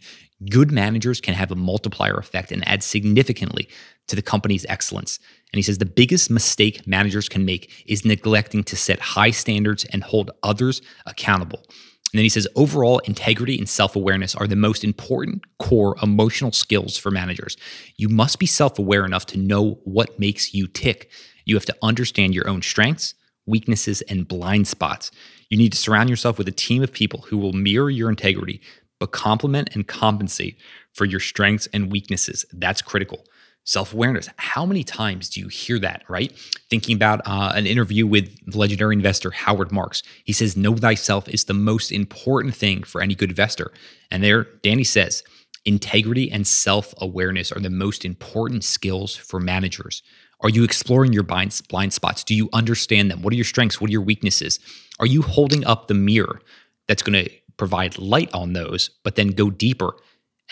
Good 0.49 0.71
managers 0.71 1.19
can 1.19 1.33
have 1.33 1.51
a 1.51 1.55
multiplier 1.55 2.15
effect 2.15 2.51
and 2.51 2.65
add 2.67 2.83
significantly 2.83 3.67
to 4.07 4.15
the 4.15 4.21
company's 4.21 4.65
excellence. 4.69 5.19
And 5.51 5.57
he 5.57 5.61
says 5.61 5.77
the 5.77 5.85
biggest 5.85 6.29
mistake 6.29 6.85
managers 6.87 7.29
can 7.29 7.45
make 7.45 7.83
is 7.87 8.05
neglecting 8.05 8.63
to 8.65 8.75
set 8.75 8.99
high 8.99 9.31
standards 9.31 9.85
and 9.85 10.03
hold 10.03 10.31
others 10.43 10.81
accountable. 11.05 11.63
And 12.11 12.17
then 12.17 12.25
he 12.25 12.29
says 12.29 12.47
overall 12.55 12.99
integrity 12.99 13.57
and 13.57 13.69
self 13.69 13.95
awareness 13.95 14.33
are 14.33 14.47
the 14.47 14.55
most 14.55 14.83
important 14.83 15.43
core 15.59 15.95
emotional 16.01 16.51
skills 16.51 16.97
for 16.97 17.11
managers. 17.11 17.55
You 17.97 18.09
must 18.09 18.39
be 18.39 18.47
self 18.47 18.79
aware 18.79 19.05
enough 19.05 19.25
to 19.27 19.37
know 19.37 19.79
what 19.83 20.19
makes 20.19 20.53
you 20.53 20.67
tick. 20.67 21.11
You 21.45 21.55
have 21.55 21.65
to 21.65 21.75
understand 21.81 22.33
your 22.33 22.47
own 22.47 22.61
strengths, 22.61 23.13
weaknesses, 23.49 24.01
and 24.03 24.27
blind 24.27 24.67
spots. 24.67 25.11
You 25.49 25.57
need 25.57 25.73
to 25.73 25.77
surround 25.77 26.09
yourself 26.09 26.37
with 26.37 26.47
a 26.47 26.53
team 26.53 26.83
of 26.83 26.93
people 26.93 27.21
who 27.21 27.37
will 27.37 27.53
mirror 27.53 27.89
your 27.89 28.09
integrity, 28.09 28.61
but 28.99 29.11
complement 29.11 29.69
and 29.73 29.87
compensate 29.87 30.57
for 30.93 31.05
your 31.05 31.19
strengths 31.19 31.67
and 31.73 31.91
weaknesses. 31.91 32.45
That's 32.53 32.81
critical. 32.81 33.25
Self 33.65 33.93
awareness. 33.93 34.29
How 34.37 34.65
many 34.65 34.83
times 34.83 35.29
do 35.29 35.39
you 35.41 35.47
hear 35.47 35.79
that, 35.79 36.03
right? 36.07 36.31
Thinking 36.69 36.95
about 36.95 37.21
uh, 37.25 37.51
an 37.55 37.67
interview 37.67 38.07
with 38.07 38.35
legendary 38.55 38.95
investor 38.95 39.31
Howard 39.31 39.71
Marks. 39.71 40.01
He 40.23 40.33
says, 40.33 40.57
Know 40.57 40.75
thyself 40.75 41.27
is 41.29 41.43
the 41.43 41.53
most 41.53 41.91
important 41.91 42.55
thing 42.55 42.83
for 42.83 43.01
any 43.01 43.15
good 43.15 43.29
investor. 43.29 43.71
And 44.09 44.23
there, 44.23 44.47
Danny 44.63 44.83
says, 44.83 45.23
Integrity 45.65 46.31
and 46.31 46.47
self 46.47 46.93
awareness 46.99 47.51
are 47.51 47.59
the 47.59 47.69
most 47.69 48.05
important 48.05 48.63
skills 48.63 49.15
for 49.15 49.39
managers. 49.39 50.01
Are 50.41 50.49
you 50.49 50.63
exploring 50.63 51.13
your 51.13 51.23
blind, 51.23 51.59
blind 51.69 51.93
spots? 51.93 52.23
Do 52.23 52.33
you 52.33 52.49
understand 52.53 53.11
them? 53.11 53.21
What 53.21 53.33
are 53.33 53.35
your 53.35 53.45
strengths? 53.45 53.81
What 53.81 53.89
are 53.89 53.91
your 53.91 54.01
weaknesses? 54.01 54.59
Are 54.99 55.05
you 55.05 55.21
holding 55.21 55.65
up 55.65 55.87
the 55.87 55.93
mirror 55.93 56.41
that's 56.87 57.03
going 57.03 57.25
to 57.25 57.31
provide 57.57 57.97
light 57.97 58.29
on 58.33 58.53
those, 58.53 58.89
but 59.03 59.15
then 59.15 59.29
go 59.29 59.49
deeper 59.49 59.93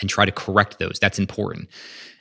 and 0.00 0.10
try 0.10 0.24
to 0.24 0.32
correct 0.32 0.78
those? 0.78 0.98
That's 1.00 1.18
important. 1.18 1.68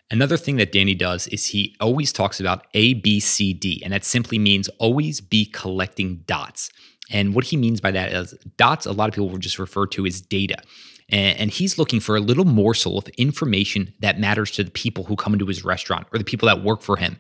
Another 0.09 0.37
thing 0.37 0.55
that 0.55 0.71
Danny 0.71 0.95
does 0.95 1.27
is 1.27 1.47
he 1.47 1.75
always 1.81 2.13
talks 2.13 2.39
about 2.39 2.65
A, 2.73 2.93
B, 2.93 3.19
C, 3.19 3.53
D, 3.53 3.81
and 3.83 3.91
that 3.91 4.05
simply 4.05 4.39
means 4.39 4.69
always 4.79 5.19
be 5.19 5.45
collecting 5.45 6.23
dots. 6.25 6.71
And 7.11 7.35
what 7.35 7.45
he 7.45 7.57
means 7.57 7.81
by 7.81 7.91
that 7.91 8.13
is 8.13 8.33
dots, 8.57 8.85
a 8.85 8.93
lot 8.93 9.09
of 9.09 9.15
people 9.15 9.29
will 9.29 9.37
just 9.37 9.59
refer 9.59 9.85
to 9.87 10.05
as 10.05 10.21
data 10.21 10.57
and 11.09 11.49
he's 11.49 11.77
looking 11.77 11.99
for 11.99 12.17
a 12.17 12.21
little 12.21 12.45
morsel 12.45 12.97
of 12.97 13.07
information 13.17 13.93
that 14.01 14.19
matters 14.19 14.51
to 14.51 14.63
the 14.63 14.71
people 14.71 15.05
who 15.05 15.15
come 15.15 15.33
into 15.33 15.47
his 15.47 15.63
restaurant 15.63 16.07
or 16.11 16.17
the 16.17 16.25
people 16.25 16.47
that 16.47 16.63
work 16.63 16.81
for 16.81 16.97
him. 16.97 17.17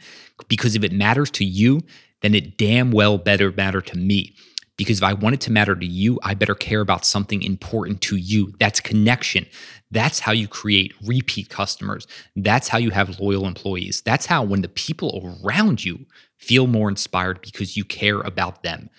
Because 0.49 0.75
if 0.75 0.83
it 0.83 0.91
matters 0.91 1.31
to 1.31 1.45
you, 1.45 1.81
then 2.21 2.35
it 2.35 2.57
damn 2.57 2.91
well 2.91 3.17
better 3.17 3.51
matter 3.51 3.81
to 3.81 3.97
me. 3.97 4.35
Because 4.75 4.99
if 4.99 5.03
I 5.03 5.13
want 5.13 5.33
it 5.33 5.41
to 5.41 5.51
matter 5.51 5.75
to 5.75 5.85
you, 5.85 6.19
I 6.23 6.35
better 6.35 6.53
care 6.53 6.81
about 6.81 7.05
something 7.05 7.41
important 7.41 8.01
to 8.01 8.17
you. 8.17 8.53
That's 8.59 8.79
connection. 8.79 9.47
That's 9.89 10.19
how 10.19 10.33
you 10.33 10.47
create 10.47 10.93
repeat 11.03 11.49
customers. 11.49 12.05
That's 12.35 12.67
how 12.67 12.77
you 12.77 12.91
have 12.91 13.19
loyal 13.19 13.47
employees. 13.47 14.01
That's 14.01 14.27
how, 14.27 14.43
when 14.43 14.61
the 14.61 14.67
people 14.67 15.35
around 15.43 15.83
you 15.83 16.05
feel 16.37 16.67
more 16.67 16.89
inspired 16.89 17.41
because 17.41 17.75
you 17.75 17.83
care 17.83 18.21
about 18.21 18.61
them. 18.61 18.89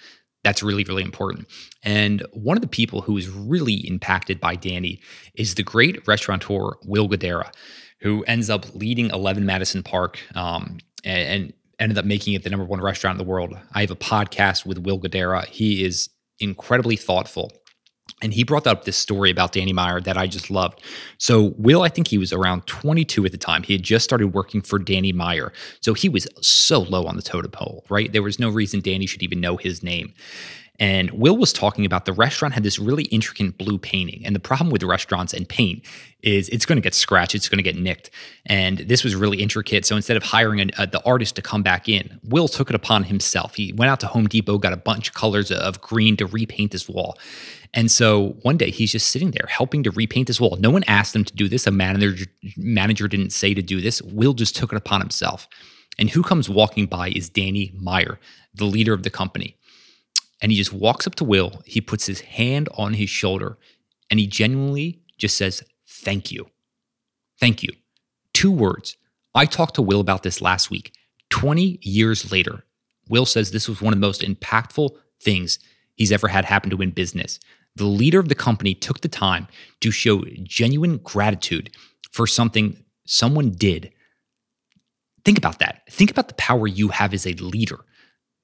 That's 0.48 0.62
really, 0.62 0.82
really 0.84 1.02
important. 1.02 1.46
And 1.82 2.24
one 2.32 2.56
of 2.56 2.62
the 2.62 2.68
people 2.68 3.02
who 3.02 3.18
is 3.18 3.28
really 3.28 3.86
impacted 3.86 4.40
by 4.40 4.56
Danny 4.56 4.98
is 5.34 5.56
the 5.56 5.62
great 5.62 6.08
restaurateur 6.08 6.78
Will 6.86 7.06
Guidara, 7.06 7.52
who 8.00 8.24
ends 8.24 8.48
up 8.48 8.74
leading 8.74 9.10
11 9.10 9.44
Madison 9.44 9.82
Park 9.82 10.18
um, 10.34 10.78
and, 11.04 11.28
and 11.28 11.52
ended 11.78 11.98
up 11.98 12.06
making 12.06 12.32
it 12.32 12.44
the 12.44 12.48
number 12.48 12.64
one 12.64 12.80
restaurant 12.80 13.20
in 13.20 13.26
the 13.26 13.30
world. 13.30 13.58
I 13.74 13.82
have 13.82 13.90
a 13.90 13.94
podcast 13.94 14.64
with 14.64 14.78
Will 14.78 14.98
Guidara. 14.98 15.44
He 15.44 15.84
is 15.84 16.08
incredibly 16.38 16.96
thoughtful 16.96 17.52
and 18.20 18.34
he 18.34 18.44
brought 18.44 18.66
up 18.66 18.84
this 18.84 18.96
story 18.96 19.30
about 19.30 19.52
Danny 19.52 19.72
Meyer 19.72 20.00
that 20.00 20.16
I 20.16 20.26
just 20.26 20.50
loved. 20.50 20.82
So, 21.18 21.54
Will, 21.56 21.82
I 21.82 21.88
think 21.88 22.08
he 22.08 22.18
was 22.18 22.32
around 22.32 22.66
22 22.66 23.24
at 23.24 23.32
the 23.32 23.38
time. 23.38 23.62
He 23.62 23.72
had 23.74 23.82
just 23.82 24.04
started 24.04 24.28
working 24.28 24.60
for 24.60 24.78
Danny 24.78 25.12
Meyer. 25.12 25.52
So, 25.80 25.94
he 25.94 26.08
was 26.08 26.26
so 26.40 26.80
low 26.80 27.06
on 27.06 27.16
the 27.16 27.22
totem 27.22 27.50
pole, 27.50 27.84
right? 27.88 28.12
There 28.12 28.22
was 28.22 28.38
no 28.38 28.48
reason 28.50 28.80
Danny 28.80 29.06
should 29.06 29.22
even 29.22 29.40
know 29.40 29.56
his 29.56 29.82
name. 29.82 30.14
And 30.78 31.10
Will 31.10 31.36
was 31.36 31.52
talking 31.52 31.84
about 31.84 32.04
the 32.04 32.12
restaurant 32.12 32.54
had 32.54 32.62
this 32.62 32.78
really 32.78 33.04
intricate 33.04 33.58
blue 33.58 33.78
painting. 33.78 34.24
And 34.24 34.34
the 34.34 34.40
problem 34.40 34.70
with 34.70 34.82
restaurants 34.82 35.34
and 35.34 35.48
paint 35.48 35.84
is 36.22 36.48
it's 36.50 36.66
going 36.66 36.76
to 36.76 36.82
get 36.82 36.94
scratched, 36.94 37.34
it's 37.34 37.48
going 37.48 37.58
to 37.58 37.62
get 37.62 37.76
nicked. 37.76 38.10
And 38.46 38.78
this 38.78 39.02
was 39.02 39.14
really 39.16 39.42
intricate. 39.42 39.86
So 39.86 39.96
instead 39.96 40.16
of 40.16 40.22
hiring 40.22 40.60
an, 40.60 40.70
uh, 40.78 40.86
the 40.86 41.04
artist 41.04 41.36
to 41.36 41.42
come 41.42 41.62
back 41.62 41.88
in, 41.88 42.20
Will 42.24 42.48
took 42.48 42.70
it 42.70 42.76
upon 42.76 43.04
himself. 43.04 43.54
He 43.54 43.72
went 43.72 43.90
out 43.90 44.00
to 44.00 44.06
Home 44.06 44.28
Depot, 44.28 44.58
got 44.58 44.72
a 44.72 44.76
bunch 44.76 45.08
of 45.08 45.14
colors 45.14 45.50
of 45.50 45.80
green 45.80 46.16
to 46.16 46.26
repaint 46.26 46.72
this 46.72 46.88
wall. 46.88 47.18
And 47.74 47.90
so 47.90 48.36
one 48.42 48.56
day 48.56 48.70
he's 48.70 48.92
just 48.92 49.10
sitting 49.10 49.32
there 49.32 49.46
helping 49.48 49.82
to 49.82 49.90
repaint 49.90 50.26
this 50.26 50.40
wall. 50.40 50.56
No 50.58 50.70
one 50.70 50.84
asked 50.84 51.14
him 51.14 51.24
to 51.24 51.34
do 51.34 51.48
this. 51.48 51.66
A 51.66 51.70
manager 51.70 52.26
manager 52.56 53.08
didn't 53.08 53.30
say 53.30 53.52
to 53.52 53.62
do 53.62 53.80
this. 53.80 54.00
Will 54.02 54.32
just 54.32 54.56
took 54.56 54.72
it 54.72 54.76
upon 54.76 55.00
himself. 55.00 55.48
And 55.98 56.08
who 56.08 56.22
comes 56.22 56.48
walking 56.48 56.86
by 56.86 57.10
is 57.10 57.28
Danny 57.28 57.72
Meyer, 57.74 58.18
the 58.54 58.64
leader 58.64 58.94
of 58.94 59.02
the 59.02 59.10
company. 59.10 59.57
And 60.40 60.52
he 60.52 60.58
just 60.58 60.72
walks 60.72 61.06
up 61.06 61.16
to 61.16 61.24
Will. 61.24 61.62
He 61.64 61.80
puts 61.80 62.06
his 62.06 62.20
hand 62.20 62.68
on 62.76 62.94
his 62.94 63.10
shoulder 63.10 63.58
and 64.10 64.20
he 64.20 64.26
genuinely 64.26 65.00
just 65.16 65.36
says, 65.36 65.62
Thank 65.86 66.30
you. 66.30 66.48
Thank 67.40 67.62
you. 67.62 67.70
Two 68.32 68.52
words. 68.52 68.96
I 69.34 69.46
talked 69.46 69.74
to 69.76 69.82
Will 69.82 70.00
about 70.00 70.22
this 70.22 70.40
last 70.40 70.70
week. 70.70 70.92
20 71.30 71.78
years 71.82 72.30
later, 72.32 72.64
Will 73.08 73.26
says 73.26 73.50
this 73.50 73.68
was 73.68 73.80
one 73.80 73.92
of 73.92 74.00
the 74.00 74.06
most 74.06 74.22
impactful 74.22 74.90
things 75.20 75.58
he's 75.96 76.12
ever 76.12 76.28
had 76.28 76.44
happen 76.44 76.70
to 76.70 76.82
in 76.82 76.90
business. 76.90 77.40
The 77.76 77.84
leader 77.84 78.18
of 78.18 78.28
the 78.28 78.34
company 78.34 78.74
took 78.74 79.00
the 79.00 79.08
time 79.08 79.48
to 79.80 79.90
show 79.90 80.24
genuine 80.42 80.98
gratitude 80.98 81.70
for 82.10 82.26
something 82.26 82.82
someone 83.06 83.50
did. 83.50 83.92
Think 85.24 85.38
about 85.38 85.58
that. 85.58 85.82
Think 85.90 86.10
about 86.10 86.28
the 86.28 86.34
power 86.34 86.66
you 86.66 86.88
have 86.88 87.12
as 87.12 87.26
a 87.26 87.32
leader 87.34 87.80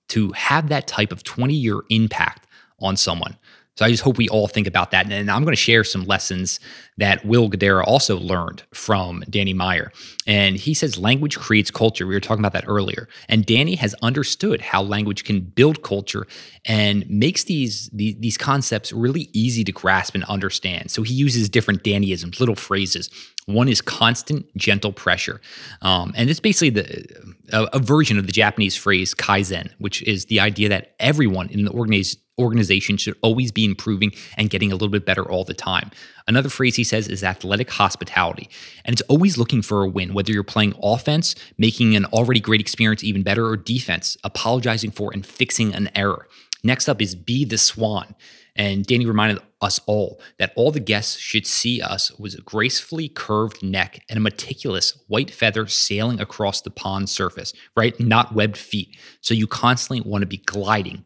to 0.08 0.30
have 0.32 0.68
that 0.68 0.86
type 0.86 1.12
of 1.12 1.22
20 1.24 1.54
year 1.54 1.80
impact 1.90 2.46
on 2.80 2.96
someone. 2.96 3.36
So 3.76 3.84
I 3.84 3.90
just 3.90 4.04
hope 4.04 4.18
we 4.18 4.28
all 4.28 4.46
think 4.46 4.68
about 4.68 4.92
that. 4.92 5.10
And 5.10 5.28
I'm 5.28 5.42
going 5.42 5.52
to 5.52 5.60
share 5.60 5.82
some 5.82 6.04
lessons 6.04 6.60
that 6.96 7.24
Will 7.24 7.50
Guidara 7.50 7.84
also 7.84 8.18
learned 8.18 8.62
from 8.72 9.24
Danny 9.28 9.52
Meyer. 9.52 9.90
And 10.28 10.54
he 10.54 10.74
says 10.74 10.96
language 10.96 11.36
creates 11.36 11.72
culture. 11.72 12.06
We 12.06 12.14
were 12.14 12.20
talking 12.20 12.40
about 12.40 12.52
that 12.52 12.68
earlier. 12.68 13.08
And 13.28 13.44
Danny 13.44 13.74
has 13.74 13.92
understood 14.00 14.60
how 14.60 14.80
language 14.80 15.24
can 15.24 15.40
build 15.40 15.82
culture 15.82 16.28
and 16.64 17.08
makes 17.10 17.44
these, 17.44 17.90
these, 17.92 18.14
these 18.20 18.38
concepts 18.38 18.92
really 18.92 19.28
easy 19.32 19.64
to 19.64 19.72
grasp 19.72 20.14
and 20.14 20.22
understand. 20.24 20.92
So 20.92 21.02
he 21.02 21.14
uses 21.14 21.48
different 21.48 21.82
Dannyisms, 21.82 22.38
little 22.38 22.54
phrases. 22.54 23.10
One 23.46 23.68
is 23.68 23.80
constant, 23.80 24.46
gentle 24.56 24.92
pressure. 24.92 25.40
Um, 25.82 26.14
and 26.16 26.30
it's 26.30 26.40
basically 26.40 26.70
the, 26.70 27.34
a, 27.52 27.64
a 27.74 27.78
version 27.78 28.18
of 28.18 28.26
the 28.26 28.32
Japanese 28.32 28.74
phrase 28.74 29.14
kaizen, 29.14 29.70
which 29.78 30.02
is 30.02 30.26
the 30.26 30.40
idea 30.40 30.68
that 30.70 30.94
everyone 30.98 31.48
in 31.48 31.64
the 31.64 31.70
organization 31.70 32.20
organization 32.38 32.96
should 32.96 33.16
always 33.22 33.52
be 33.52 33.64
improving 33.64 34.12
and 34.36 34.50
getting 34.50 34.72
a 34.72 34.74
little 34.74 34.88
bit 34.88 35.06
better 35.06 35.22
all 35.22 35.44
the 35.44 35.54
time. 35.54 35.90
Another 36.26 36.48
phrase 36.48 36.76
he 36.76 36.84
says 36.84 37.06
is 37.06 37.22
athletic 37.22 37.70
hospitality. 37.70 38.48
And 38.84 38.92
it's 38.92 39.02
always 39.02 39.38
looking 39.38 39.62
for 39.62 39.82
a 39.82 39.88
win, 39.88 40.14
whether 40.14 40.32
you're 40.32 40.42
playing 40.42 40.74
offense, 40.82 41.34
making 41.58 41.94
an 41.94 42.06
already 42.06 42.40
great 42.40 42.60
experience 42.60 43.04
even 43.04 43.22
better, 43.22 43.46
or 43.46 43.56
defense, 43.56 44.16
apologizing 44.24 44.90
for 44.90 45.12
and 45.12 45.24
fixing 45.24 45.74
an 45.74 45.90
error. 45.94 46.26
Next 46.64 46.88
up 46.88 47.00
is 47.00 47.14
be 47.14 47.44
the 47.44 47.58
swan. 47.58 48.14
And 48.56 48.86
Danny 48.86 49.04
reminded 49.04 49.42
us 49.60 49.80
all 49.86 50.20
that 50.38 50.52
all 50.54 50.70
the 50.70 50.80
guests 50.80 51.18
should 51.18 51.46
see 51.46 51.82
us 51.82 52.12
was 52.18 52.34
a 52.34 52.40
gracefully 52.42 53.08
curved 53.08 53.62
neck 53.62 54.04
and 54.08 54.16
a 54.16 54.20
meticulous 54.20 54.96
white 55.08 55.30
feather 55.30 55.66
sailing 55.66 56.20
across 56.20 56.60
the 56.60 56.70
pond 56.70 57.08
surface, 57.08 57.52
right? 57.76 57.98
Not 57.98 58.34
webbed 58.34 58.56
feet. 58.56 58.96
So 59.20 59.34
you 59.34 59.46
constantly 59.46 60.08
want 60.08 60.22
to 60.22 60.26
be 60.26 60.36
gliding 60.38 61.04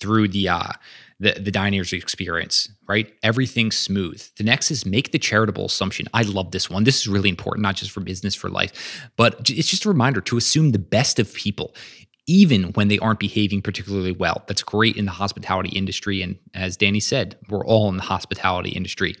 through 0.00 0.28
the 0.28 0.48
uh, 0.48 0.72
the 1.20 1.32
the 1.32 1.50
diner's 1.50 1.92
experience, 1.92 2.68
right? 2.88 3.12
Everything's 3.22 3.76
smooth. 3.76 4.22
The 4.36 4.44
next 4.44 4.70
is 4.70 4.86
make 4.86 5.12
the 5.12 5.18
charitable 5.18 5.66
assumption. 5.66 6.06
I 6.14 6.22
love 6.22 6.50
this 6.50 6.70
one. 6.70 6.84
This 6.84 7.00
is 7.00 7.08
really 7.08 7.28
important, 7.28 7.62
not 7.62 7.76
just 7.76 7.90
for 7.90 8.00
business, 8.00 8.34
for 8.34 8.48
life, 8.48 9.08
but 9.16 9.50
it's 9.50 9.68
just 9.68 9.84
a 9.84 9.88
reminder 9.88 10.20
to 10.22 10.36
assume 10.36 10.70
the 10.70 10.78
best 10.78 11.18
of 11.18 11.32
people. 11.34 11.74
Even 12.28 12.64
when 12.74 12.86
they 12.86 13.00
aren't 13.00 13.18
behaving 13.18 13.62
particularly 13.62 14.12
well. 14.12 14.44
That's 14.46 14.62
great 14.62 14.96
in 14.96 15.06
the 15.06 15.10
hospitality 15.10 15.70
industry. 15.70 16.22
And 16.22 16.38
as 16.54 16.76
Danny 16.76 17.00
said, 17.00 17.36
we're 17.48 17.66
all 17.66 17.88
in 17.88 17.96
the 17.96 18.04
hospitality 18.04 18.70
industry. 18.70 19.16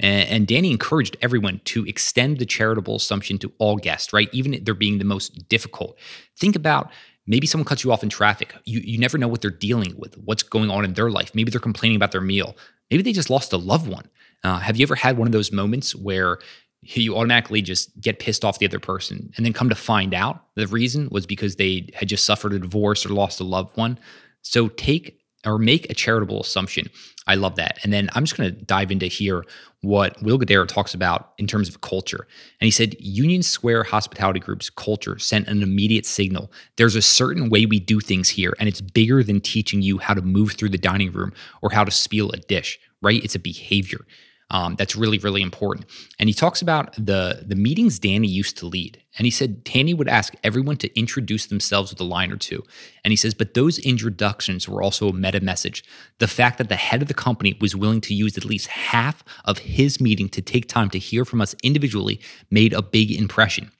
And, 0.00 0.46
Danny 0.46 0.72
encouraged 0.72 1.16
everyone 1.22 1.60
to 1.66 1.86
extend 1.86 2.38
the 2.38 2.44
charitable 2.44 2.96
assumption 2.96 3.38
to 3.38 3.52
all 3.58 3.76
guests, 3.76 4.12
right? 4.12 4.28
Even 4.32 4.52
if 4.52 4.64
they're 4.64 4.74
being 4.74 4.98
the 4.98 5.04
most 5.04 5.48
difficult. 5.48 5.96
Think 6.36 6.56
about 6.56 6.90
Maybe 7.26 7.46
someone 7.46 7.64
cuts 7.64 7.82
you 7.82 7.92
off 7.92 8.02
in 8.02 8.08
traffic. 8.08 8.54
You, 8.64 8.80
you 8.84 8.98
never 8.98 9.18
know 9.18 9.28
what 9.28 9.40
they're 9.40 9.50
dealing 9.50 9.94
with, 9.98 10.16
what's 10.18 10.42
going 10.42 10.70
on 10.70 10.84
in 10.84 10.94
their 10.94 11.10
life. 11.10 11.34
Maybe 11.34 11.50
they're 11.50 11.60
complaining 11.60 11.96
about 11.96 12.12
their 12.12 12.20
meal. 12.20 12.56
Maybe 12.90 13.02
they 13.02 13.12
just 13.12 13.30
lost 13.30 13.52
a 13.52 13.56
loved 13.56 13.88
one. 13.88 14.08
Uh, 14.44 14.58
have 14.60 14.76
you 14.76 14.84
ever 14.84 14.94
had 14.94 15.18
one 15.18 15.26
of 15.26 15.32
those 15.32 15.50
moments 15.50 15.94
where 15.96 16.38
you 16.82 17.16
automatically 17.16 17.62
just 17.62 17.98
get 18.00 18.18
pissed 18.18 18.44
off 18.44 18.58
the 18.58 18.66
other 18.66 18.78
person 18.78 19.32
and 19.36 19.44
then 19.44 19.52
come 19.52 19.68
to 19.68 19.74
find 19.74 20.14
out 20.14 20.44
the 20.54 20.66
reason 20.68 21.08
was 21.10 21.26
because 21.26 21.56
they 21.56 21.88
had 21.94 22.08
just 22.08 22.24
suffered 22.24 22.52
a 22.52 22.58
divorce 22.58 23.04
or 23.04 23.10
lost 23.10 23.40
a 23.40 23.44
loved 23.44 23.76
one? 23.76 23.98
So 24.42 24.68
take 24.68 25.20
or 25.44 25.58
make 25.58 25.88
a 25.90 25.94
charitable 25.94 26.40
assumption. 26.40 26.88
I 27.28 27.36
love 27.36 27.56
that. 27.56 27.78
And 27.82 27.92
then 27.92 28.08
I'm 28.14 28.24
just 28.24 28.36
going 28.36 28.52
to 28.52 28.64
dive 28.64 28.90
into 28.90 29.06
here 29.06 29.44
what 29.82 30.20
Will 30.22 30.38
Guidara 30.38 30.66
talks 30.66 30.94
about 30.94 31.32
in 31.38 31.46
terms 31.46 31.68
of 31.68 31.80
culture. 31.80 32.26
And 32.60 32.66
he 32.66 32.70
said 32.70 32.96
Union 32.98 33.42
Square 33.42 33.84
Hospitality 33.84 34.40
Group's 34.40 34.70
culture 34.70 35.18
sent 35.18 35.46
an 35.48 35.62
immediate 35.62 36.06
signal. 36.06 36.50
There's 36.76 36.96
a 36.96 37.02
certain 37.02 37.48
way 37.48 37.66
we 37.66 37.78
do 37.78 38.00
things 38.00 38.28
here, 38.28 38.54
and 38.58 38.68
it's 38.68 38.80
bigger 38.80 39.22
than 39.22 39.40
teaching 39.40 39.82
you 39.82 39.98
how 39.98 40.14
to 40.14 40.22
move 40.22 40.52
through 40.52 40.70
the 40.70 40.78
dining 40.78 41.12
room 41.12 41.32
or 41.62 41.70
how 41.70 41.84
to 41.84 41.90
spiel 41.90 42.30
a 42.32 42.38
dish, 42.38 42.78
right? 43.00 43.22
It's 43.22 43.36
a 43.36 43.40
behavior. 43.40 44.04
Um, 44.50 44.76
that's 44.76 44.94
really, 44.94 45.18
really 45.18 45.42
important. 45.42 45.86
And 46.20 46.28
he 46.28 46.34
talks 46.34 46.62
about 46.62 46.94
the 46.94 47.44
the 47.44 47.56
meetings 47.56 47.98
Danny 47.98 48.28
used 48.28 48.56
to 48.58 48.66
lead. 48.66 49.02
And 49.18 49.24
he 49.24 49.30
said 49.30 49.64
Danny 49.64 49.92
would 49.92 50.08
ask 50.08 50.34
everyone 50.44 50.76
to 50.78 50.98
introduce 50.98 51.46
themselves 51.46 51.90
with 51.90 52.00
a 52.00 52.04
line 52.04 52.30
or 52.30 52.36
two. 52.36 52.62
And 53.02 53.10
he 53.10 53.16
says, 53.16 53.34
but 53.34 53.54
those 53.54 53.78
introductions 53.80 54.68
were 54.68 54.82
also 54.82 55.08
a 55.08 55.12
meta 55.12 55.40
message. 55.40 55.82
The 56.18 56.28
fact 56.28 56.58
that 56.58 56.68
the 56.68 56.76
head 56.76 57.02
of 57.02 57.08
the 57.08 57.14
company 57.14 57.56
was 57.60 57.74
willing 57.74 58.00
to 58.02 58.14
use 58.14 58.36
at 58.36 58.44
least 58.44 58.68
half 58.68 59.24
of 59.46 59.58
his 59.58 60.00
meeting 60.00 60.28
to 60.28 60.42
take 60.42 60.68
time 60.68 60.90
to 60.90 60.98
hear 60.98 61.24
from 61.24 61.40
us 61.40 61.56
individually 61.62 62.20
made 62.50 62.72
a 62.72 62.82
big 62.82 63.10
impression. 63.10 63.72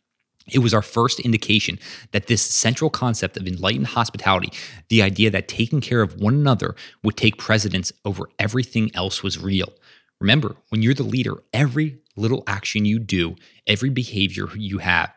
It 0.49 0.61
was 0.61 0.73
our 0.73 0.83
first 0.83 1.19
indication 1.21 1.79
that 2.13 2.29
this 2.29 2.41
central 2.41 2.89
concept 2.89 3.37
of 3.37 3.47
enlightened 3.47 3.89
hospitality, 3.89 4.53
the 4.89 5.03
idea 5.03 5.31
that 5.31 5.49
taking 5.49 5.81
care 5.81 6.03
of 6.03 6.21
one 6.21 6.35
another 6.35 6.77
would 7.03 7.17
take 7.17 7.37
precedence 7.37 7.93
over 8.05 8.29
everything 8.39 8.91
else, 8.95 9.23
was 9.25 9.43
real. 9.43 9.73
Remember, 10.21 10.57
when 10.71 10.83
you're 10.83 10.95
the 10.95 11.03
leader, 11.03 11.43
every 11.53 11.99
little 12.17 12.43
action 12.47 12.85
you 12.85 12.99
do, 12.99 13.37
every 13.67 13.91
behavior 13.91 14.49
you 14.57 14.79
have 14.79 15.13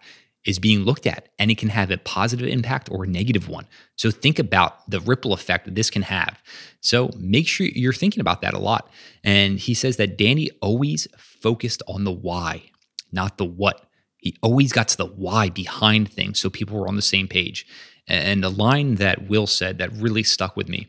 is 0.46 0.60
being 0.60 0.84
looked 0.84 1.06
at 1.06 1.30
and 1.38 1.52
it 1.52 1.58
can 1.58 1.70
have 1.70 1.92
a 1.92 1.98
positive 1.98 2.48
impact 2.48 2.90
or 2.92 3.04
a 3.04 3.08
negative 3.08 3.50
one. 3.50 3.68
So 3.96 4.10
think 4.10 4.40
about 4.40 4.90
the 4.90 5.00
ripple 5.02 5.34
effect 5.34 5.66
that 5.66 5.76
this 5.76 5.90
can 5.90 6.02
have. 6.04 6.42
So 6.82 7.10
make 7.18 7.48
sure 7.48 7.68
you're 7.68 7.94
thinking 7.94 8.22
about 8.22 8.42
that 8.42 8.54
a 8.54 8.60
lot. 8.60 8.90
And 9.24 9.60
he 9.60 9.74
says 9.74 9.98
that 9.98 10.18
Danny 10.18 10.50
always 10.62 11.08
focused 11.18 11.84
on 11.88 12.04
the 12.04 12.12
why, 12.12 12.64
not 13.12 13.38
the 13.38 13.46
what. 13.46 13.86
He 14.18 14.36
always 14.42 14.72
got 14.72 14.88
to 14.90 14.98
the 14.98 15.06
why 15.06 15.50
behind 15.50 16.12
things 16.12 16.40
so 16.40 16.50
people 16.50 16.78
were 16.80 16.88
on 16.88 16.96
the 16.96 17.02
same 17.02 17.28
page. 17.28 17.66
And 18.08 18.44
a 18.44 18.50
line 18.50 18.96
that 18.96 19.30
Will 19.30 19.48
said 19.48 19.78
that 19.78 19.94
really 19.94 20.24
stuck 20.24 20.58
with 20.58 20.68
me 20.68 20.88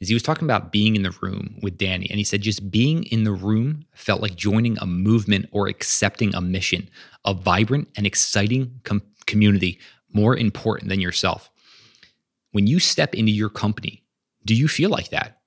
is 0.00 0.08
he 0.08 0.14
was 0.14 0.22
talking 0.22 0.44
about 0.44 0.70
being 0.70 0.94
in 0.94 1.02
the 1.02 1.16
room 1.20 1.58
with 1.62 1.76
Danny. 1.76 2.08
And 2.08 2.18
he 2.18 2.24
said 2.24 2.40
just 2.40 2.70
being 2.70 3.04
in 3.04 3.24
the 3.24 3.32
room 3.32 3.84
felt 3.94 4.22
like 4.22 4.36
joining 4.36 4.78
a 4.78 4.86
movement 4.86 5.46
or 5.50 5.66
accepting 5.66 6.34
a 6.34 6.40
mission, 6.40 6.88
a 7.24 7.34
vibrant 7.34 7.88
and 7.96 8.06
exciting 8.06 8.80
com- 8.84 9.02
community 9.26 9.78
more 10.12 10.36
important 10.36 10.88
than 10.88 11.00
yourself. 11.00 11.50
When 12.52 12.66
you 12.66 12.78
step 12.78 13.14
into 13.14 13.32
your 13.32 13.50
company, 13.50 14.04
do 14.44 14.54
you 14.54 14.68
feel 14.68 14.90
like 14.90 15.10
that? 15.10 15.40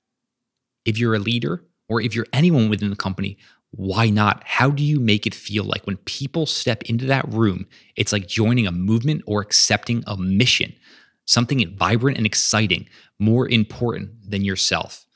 If 0.84 0.98
you're 0.98 1.14
a 1.14 1.18
leader 1.18 1.64
or 1.88 2.00
if 2.00 2.14
you're 2.14 2.26
anyone 2.32 2.68
within 2.68 2.90
the 2.90 2.96
company, 2.96 3.38
why 3.70 4.10
not? 4.10 4.42
How 4.44 4.70
do 4.70 4.82
you 4.82 5.00
make 5.00 5.26
it 5.26 5.34
feel 5.34 5.64
like 5.64 5.86
when 5.86 5.96
people 5.98 6.44
step 6.44 6.82
into 6.82 7.06
that 7.06 7.26
room, 7.32 7.66
it's 7.96 8.12
like 8.12 8.28
joining 8.28 8.66
a 8.66 8.72
movement 8.72 9.22
or 9.26 9.40
accepting 9.40 10.04
a 10.06 10.16
mission? 10.16 10.74
Something 11.24 11.76
vibrant 11.76 12.16
and 12.16 12.26
exciting, 12.26 12.88
more 13.18 13.48
important 13.48 14.10
than 14.28 14.44
yourself. 14.44 15.06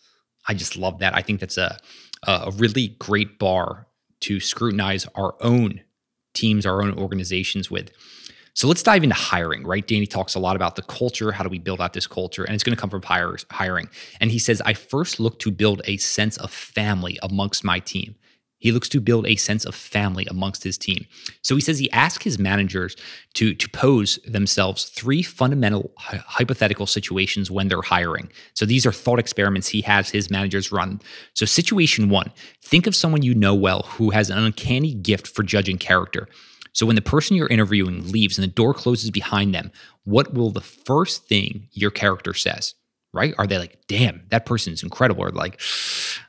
I 0.49 0.55
just 0.55 0.77
love 0.77 1.01
that. 1.01 1.15
I 1.15 1.23
think 1.23 1.41
that's 1.41 1.59
a 1.59 1.79
a 2.27 2.51
really 2.57 2.89
great 2.99 3.39
bar 3.39 3.87
to 4.21 4.41
scrutinize 4.41 5.07
our 5.15 5.35
own 5.41 5.81
teams, 6.35 6.67
our 6.67 6.83
own 6.83 6.99
organizations 6.99 7.71
with. 7.71 7.91
So 8.55 8.67
let's 8.67 8.83
dive 8.83 9.05
into 9.05 9.15
hiring, 9.15 9.65
right? 9.65 9.87
Danny 9.87 10.07
talks 10.07 10.35
a 10.35 10.39
lot 10.39 10.57
about 10.57 10.77
the 10.77 10.83
culture. 10.83 11.31
How 11.31 11.45
do 11.45 11.51
we 11.51 11.59
build 11.59 11.81
out 11.81 11.93
this 11.93 12.07
culture? 12.07 12.43
And 12.45 12.55
it's 12.55 12.65
going 12.65 12.75
to 12.75 12.81
come 12.81 12.89
from 12.89 13.03
hiring. 13.03 13.89
And 14.21 14.31
he 14.31 14.39
says, 14.39 14.63
I 14.65 14.73
first 14.73 15.21
look 15.21 15.39
to 15.41 15.51
build 15.51 15.83
a 15.85 15.99
sense 15.99 16.39
of 16.39 16.51
family 16.51 17.19
amongst 17.23 17.65
my 17.65 17.81
team. 17.81 18.17
He 18.59 18.73
looks 18.73 18.89
to 18.91 19.01
build 19.01 19.27
a 19.27 19.37
sense 19.37 19.65
of 19.65 19.75
family 19.75 20.27
amongst 20.31 20.65
his 20.65 20.79
team. 20.79 21.07
So 21.43 21.55
he 21.55 21.61
says 21.61 21.79
he 21.79 21.91
asked 21.93 22.25
his 22.25 22.39
managers 22.39 22.97
to, 23.35 23.55
to 23.55 23.69
pose 23.71 24.19
themselves 24.27 24.87
three 24.87 25.23
fundamental 25.23 25.93
hypothetical 25.97 26.87
situations 26.87 27.51
when 27.51 27.69
they're 27.69 27.83
hiring. 27.83 28.31
So 28.55 28.65
these 28.65 28.87
are 28.87 28.93
thought 28.93 29.19
experiments 29.19 29.69
he 29.69 29.83
has 29.83 30.11
his 30.11 30.31
managers 30.31 30.73
run. 30.73 31.01
So, 31.35 31.45
situation 31.47 32.09
one 32.09 32.33
think 32.63 32.87
of 32.87 32.97
someone 32.97 33.23
you 33.23 33.35
know 33.35 33.55
well 33.55 33.83
who 33.83 34.11
has 34.11 34.31
an 34.31 34.39
uncanny 34.39 34.95
gift 34.95 35.29
for 35.29 35.43
judging 35.43 35.79
character. 35.79 36.29
So, 36.73 36.87
when 36.87 36.97
the 36.97 37.03
person 37.03 37.37
you're 37.37 37.49
interviewing 37.49 38.11
leaves 38.11 38.39
and 38.39 38.43
the 38.43 38.53
door 38.53 38.75
closes 38.75 39.11
behind 39.11 39.55
them, 39.55 39.71
what 40.05 40.35
will 40.35 40.51
the 40.51 40.61
first 40.61 41.27
thing 41.27 41.69
your 41.73 41.91
character 41.91 42.35
says? 42.35 42.75
Right? 43.17 43.35
Are 43.39 43.47
they 43.47 43.59
like, 43.59 43.79
damn, 43.89 44.23
that 44.29 44.47
person 44.47 44.73
is 44.73 44.83
incredible? 44.83 45.25
Or 45.25 45.31
like, 45.31 45.61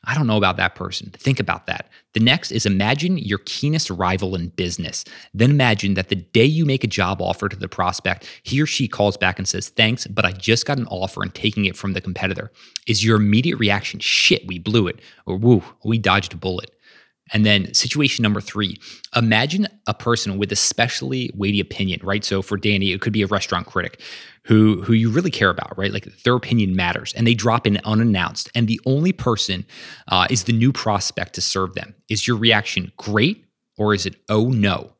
I 0.05 0.15
don't 0.15 0.25
know 0.25 0.37
about 0.37 0.57
that 0.57 0.73
person. 0.73 1.11
Think 1.11 1.39
about 1.39 1.67
that. 1.67 1.89
The 2.13 2.19
next 2.19 2.51
is 2.51 2.65
imagine 2.65 3.17
your 3.17 3.39
keenest 3.45 3.89
rival 3.89 4.33
in 4.35 4.47
business. 4.49 5.05
Then 5.33 5.51
imagine 5.51 5.93
that 5.93 6.09
the 6.09 6.15
day 6.15 6.45
you 6.45 6.65
make 6.65 6.83
a 6.83 6.87
job 6.87 7.21
offer 7.21 7.49
to 7.49 7.55
the 7.55 7.67
prospect, 7.67 8.27
he 8.41 8.61
or 8.61 8.65
she 8.65 8.87
calls 8.87 9.17
back 9.17 9.37
and 9.37 9.47
says, 9.47 9.69
thanks, 9.69 10.07
but 10.07 10.25
I 10.25 10.31
just 10.31 10.65
got 10.65 10.79
an 10.79 10.87
offer 10.87 11.21
and 11.21 11.33
taking 11.35 11.65
it 11.65 11.75
from 11.75 11.93
the 11.93 12.01
competitor. 12.01 12.51
Is 12.87 13.03
your 13.03 13.17
immediate 13.17 13.57
reaction, 13.57 13.99
shit, 13.99 14.47
we 14.47 14.57
blew 14.57 14.87
it, 14.87 14.99
or 15.25 15.37
woo, 15.37 15.61
we 15.83 15.99
dodged 15.99 16.33
a 16.33 16.37
bullet? 16.37 16.71
And 17.31 17.45
then 17.45 17.73
situation 17.73 18.23
number 18.23 18.41
three, 18.41 18.79
imagine 19.15 19.67
a 19.85 19.93
person 19.93 20.37
with 20.37 20.51
a 20.51 20.55
specially 20.55 21.29
weighty 21.33 21.59
opinion, 21.59 21.99
right? 22.03 22.23
So 22.23 22.41
for 22.41 22.57
Danny, 22.57 22.91
it 22.91 23.01
could 23.01 23.13
be 23.13 23.21
a 23.21 23.27
restaurant 23.27 23.67
critic 23.67 24.01
who 24.43 24.81
who 24.81 24.93
you 24.93 25.09
really 25.09 25.31
care 25.31 25.49
about, 25.49 25.77
right? 25.77 25.91
Like 25.91 26.05
their 26.23 26.35
opinion 26.35 26.75
matters, 26.75 27.13
and 27.13 27.27
they 27.27 27.33
drop 27.33 27.67
in 27.67 27.79
unannounced, 27.83 28.49
and 28.55 28.67
the 28.67 28.79
only 28.85 29.11
person 29.11 29.65
uh, 30.07 30.27
is 30.29 30.45
the 30.45 30.53
new 30.53 30.71
prospect 30.71 31.33
to 31.35 31.41
serve 31.41 31.73
them. 31.73 31.93
Is 32.09 32.27
your 32.27 32.37
reaction 32.37 32.91
great 32.97 33.45
or 33.77 33.93
is 33.93 34.05
it 34.05 34.15
oh 34.29 34.49
no? 34.49 34.93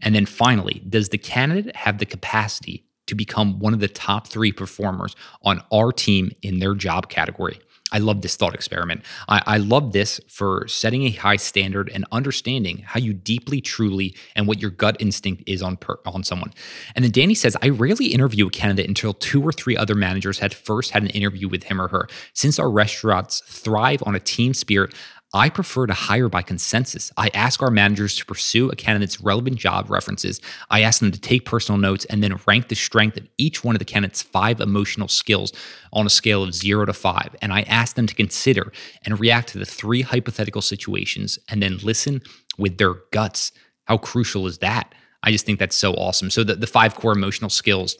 And 0.00 0.14
then 0.14 0.26
finally, 0.26 0.82
does 0.88 1.08
the 1.08 1.18
candidate 1.18 1.74
have 1.74 1.98
the 1.98 2.06
capacity 2.06 2.84
to 3.06 3.14
become 3.14 3.58
one 3.58 3.74
of 3.74 3.80
the 3.80 3.88
top 3.88 4.28
three 4.28 4.52
performers 4.52 5.16
on 5.42 5.62
our 5.72 5.92
team 5.92 6.30
in 6.42 6.58
their 6.58 6.74
job 6.74 7.08
category? 7.08 7.58
I 7.94 7.98
love 7.98 8.22
this 8.22 8.34
thought 8.34 8.54
experiment. 8.54 9.02
I, 9.28 9.42
I, 9.46 9.56
love 9.58 9.92
this 9.92 10.20
for 10.26 10.66
setting 10.66 11.04
a 11.04 11.10
high 11.10 11.36
standard 11.36 11.88
and 11.94 12.04
understanding 12.10 12.78
how 12.78 12.98
you 12.98 13.14
deeply, 13.14 13.60
truly, 13.60 14.16
and 14.34 14.48
what 14.48 14.60
your 14.60 14.72
gut 14.72 14.96
instinct 14.98 15.44
is 15.46 15.62
on 15.62 15.76
per, 15.76 15.96
on 16.04 16.24
someone. 16.24 16.52
And 16.96 17.04
then 17.04 17.12
Danny 17.12 17.34
says, 17.34 17.56
I 17.62 17.68
rarely 17.68 18.06
interview 18.06 18.48
a 18.48 18.50
candidate 18.50 18.88
until 18.88 19.14
two 19.14 19.40
or 19.40 19.52
three 19.52 19.76
other 19.76 19.94
managers 19.94 20.40
had 20.40 20.52
first 20.52 20.90
had 20.90 21.04
an 21.04 21.10
interview 21.10 21.48
with 21.48 21.62
him 21.62 21.80
or 21.80 21.86
her. 21.86 22.08
Since 22.32 22.58
our 22.58 22.68
restaurants 22.68 23.42
thrive 23.46 24.02
on 24.04 24.16
a 24.16 24.20
team 24.20 24.54
spirit, 24.54 24.92
I 25.34 25.48
prefer 25.48 25.88
to 25.88 25.92
hire 25.92 26.28
by 26.28 26.42
consensus. 26.42 27.12
I 27.16 27.28
ask 27.34 27.60
our 27.60 27.70
managers 27.72 28.14
to 28.16 28.24
pursue 28.24 28.70
a 28.70 28.76
candidate's 28.76 29.20
relevant 29.20 29.56
job 29.56 29.90
references. 29.90 30.40
I 30.70 30.82
ask 30.82 31.00
them 31.00 31.10
to 31.10 31.20
take 31.20 31.44
personal 31.44 31.76
notes 31.76 32.04
and 32.04 32.22
then 32.22 32.38
rank 32.46 32.68
the 32.68 32.76
strength 32.76 33.16
of 33.16 33.26
each 33.36 33.64
one 33.64 33.74
of 33.74 33.80
the 33.80 33.84
candidate's 33.84 34.22
five 34.22 34.60
emotional 34.60 35.08
skills 35.08 35.52
on 35.92 36.06
a 36.06 36.10
scale 36.10 36.44
of 36.44 36.54
zero 36.54 36.86
to 36.86 36.92
five. 36.92 37.34
And 37.42 37.52
I 37.52 37.62
ask 37.62 37.96
them 37.96 38.06
to 38.06 38.14
consider 38.14 38.72
and 39.04 39.18
react 39.18 39.48
to 39.48 39.58
the 39.58 39.66
three 39.66 40.02
hypothetical 40.02 40.62
situations 40.62 41.36
and 41.48 41.60
then 41.60 41.78
listen 41.78 42.22
with 42.56 42.78
their 42.78 42.94
guts. 43.10 43.50
How 43.86 43.98
crucial 43.98 44.46
is 44.46 44.58
that? 44.58 44.94
I 45.24 45.32
just 45.32 45.46
think 45.46 45.58
that's 45.58 45.76
so 45.76 45.94
awesome. 45.94 46.30
So, 46.30 46.44
the, 46.44 46.54
the 46.54 46.66
five 46.66 46.94
core 46.94 47.12
emotional 47.12 47.50
skills 47.50 47.96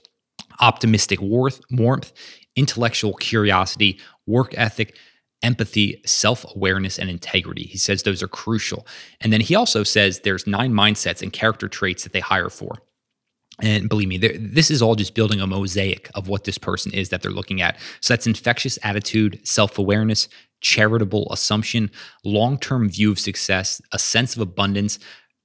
optimistic 0.61 1.21
warmth, 1.21 1.61
warmth, 1.73 2.13
intellectual 2.55 3.15
curiosity, 3.15 3.99
work 4.27 4.55
ethic, 4.57 4.97
empathy, 5.43 6.01
self 6.07 6.45
awareness, 6.55 6.99
and 6.99 7.11
integrity. 7.11 7.65
He 7.65 7.79
says 7.79 8.03
those 8.03 8.23
are 8.23 8.29
crucial. 8.29 8.87
And 9.21 9.33
then 9.33 9.41
he 9.41 9.55
also 9.55 9.83
says 9.83 10.21
there's 10.21 10.47
nine 10.47 10.73
mindsets 10.73 11.23
and 11.23 11.33
character 11.33 11.69
traits 11.69 12.03
that 12.05 12.13
they 12.13 12.21
hire 12.21 12.51
for. 12.51 12.79
And 13.63 13.89
believe 13.89 14.09
me, 14.09 14.19
this 14.19 14.71
is 14.71 14.83
all 14.83 14.97
just 14.97 15.15
building 15.15 15.41
a 15.41 15.47
mosaic 15.47 16.11
of 16.15 16.29
what 16.29 16.43
this 16.43 16.59
person 16.59 16.93
is 16.93 17.11
that 17.11 17.23
they're 17.23 17.31
looking 17.31 17.63
at. 17.63 17.79
So 18.01 18.13
that's 18.13 18.27
infectious 18.27 18.79
attitude, 18.83 19.47
self 19.47 19.79
awareness, 19.79 20.29
charitable 20.61 21.29
assumption, 21.33 21.91
long 22.25 22.59
term 22.59 22.89
view 22.89 23.13
of 23.13 23.21
success, 23.21 23.81
a 23.93 23.99
sense 23.99 24.35
of 24.35 24.43
abundance, 24.43 24.99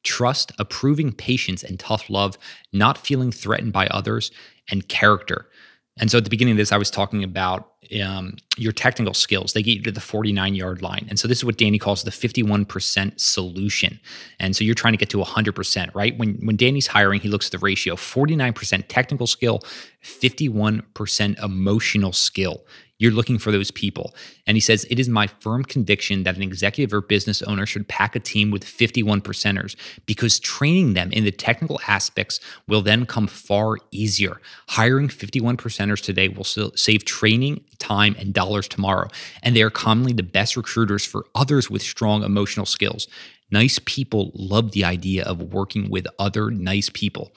trust, 0.04 0.52
approving 0.58 1.12
patience 1.12 1.64
and 1.64 1.80
tough 1.80 2.10
love, 2.10 2.38
not 2.74 2.98
feeling 2.98 3.32
threatened 3.32 3.74
by 3.74 3.86
others, 3.88 4.32
and 4.72 4.88
character. 4.88 5.49
And 6.00 6.10
so 6.10 6.18
at 6.18 6.24
the 6.24 6.30
beginning 6.30 6.54
of 6.54 6.58
this, 6.58 6.72
I 6.72 6.78
was 6.78 6.90
talking 6.90 7.24
about 7.24 7.72
um, 8.04 8.38
your 8.58 8.72
technical 8.72 9.14
skills. 9.14 9.54
They 9.54 9.64
get 9.64 9.78
you 9.78 9.84
to 9.84 9.92
the 9.92 10.02
49 10.02 10.56
yard 10.56 10.82
line. 10.82 11.06
And 11.10 11.20
so 11.20 11.28
this 11.28 11.40
is 11.40 11.46
what 11.46 11.58
Danny 11.58 11.78
calls 11.78 12.04
the 12.04 12.12
51% 12.12 13.20
solution. 13.20 14.00
And 14.40 14.56
so 14.56 14.64
you're 14.64 14.76
trying 14.76 14.94
to 14.94 14.98
get 14.98 15.10
to 15.10 15.18
100%, 15.18 15.94
right? 15.94 16.18
When, 16.18 16.36
when 16.46 16.56
Danny's 16.56 16.88
hiring, 16.88 17.20
he 17.20 17.30
looks 17.30 17.48
at 17.48 17.52
the 17.52 17.58
ratio 17.60 17.96
49% 17.96 18.86
technical 18.88 19.28
skill, 19.28 19.60
51% 20.04 21.44
emotional 21.44 22.14
skill. 22.14 22.66
You're 23.00 23.14
looking 23.14 23.40
for 23.40 23.52
those 23.52 23.72
people. 23.72 24.14
And 24.46 24.58
he 24.58 24.62
says, 24.62 24.86
It 24.90 25.00
is 25.00 25.08
my 25.08 25.28
firm 25.28 25.64
conviction 25.64 26.24
that 26.24 26.36
an 26.36 26.44
executive 26.44 26.94
or 26.94 27.02
business 27.02 27.42
owner 27.42 27.66
should 27.66 27.88
pack 27.88 28.16
a 28.16 28.20
team 28.20 28.52
with 28.52 28.64
51 28.64 29.22
percenters 29.22 29.76
because 30.06 30.40
training 30.40 30.94
them 30.94 31.12
in 31.14 31.24
the 31.24 31.32
technical 31.32 31.80
aspects 31.88 32.42
will 32.68 32.82
then 32.82 33.06
come 33.06 33.28
far 33.28 33.78
easier. 33.92 34.42
Hiring 34.68 35.08
51 35.08 35.56
percenters 35.56 36.04
today 36.04 36.28
will 36.28 36.44
save 36.44 37.06
training, 37.06 37.64
time, 37.80 38.16
and 38.20 38.34
dollars 38.34 38.68
tomorrow. 38.68 39.08
And 39.42 39.56
they 39.56 39.62
are 39.62 39.70
commonly 39.70 40.14
the 40.14 40.22
best 40.22 40.58
recruiters 40.58 41.06
for 41.06 41.26
others 41.34 41.70
with 41.70 41.82
strong 41.82 42.24
emotional 42.24 42.66
skills. 42.66 43.08
Nice 43.52 43.80
people 43.86 44.32
love 44.36 44.74
the 44.74 44.84
idea 44.84 45.24
of 45.24 45.54
working 45.54 45.90
with 45.90 46.06
other 46.20 46.52
nice 46.52 46.90
people 46.94 47.32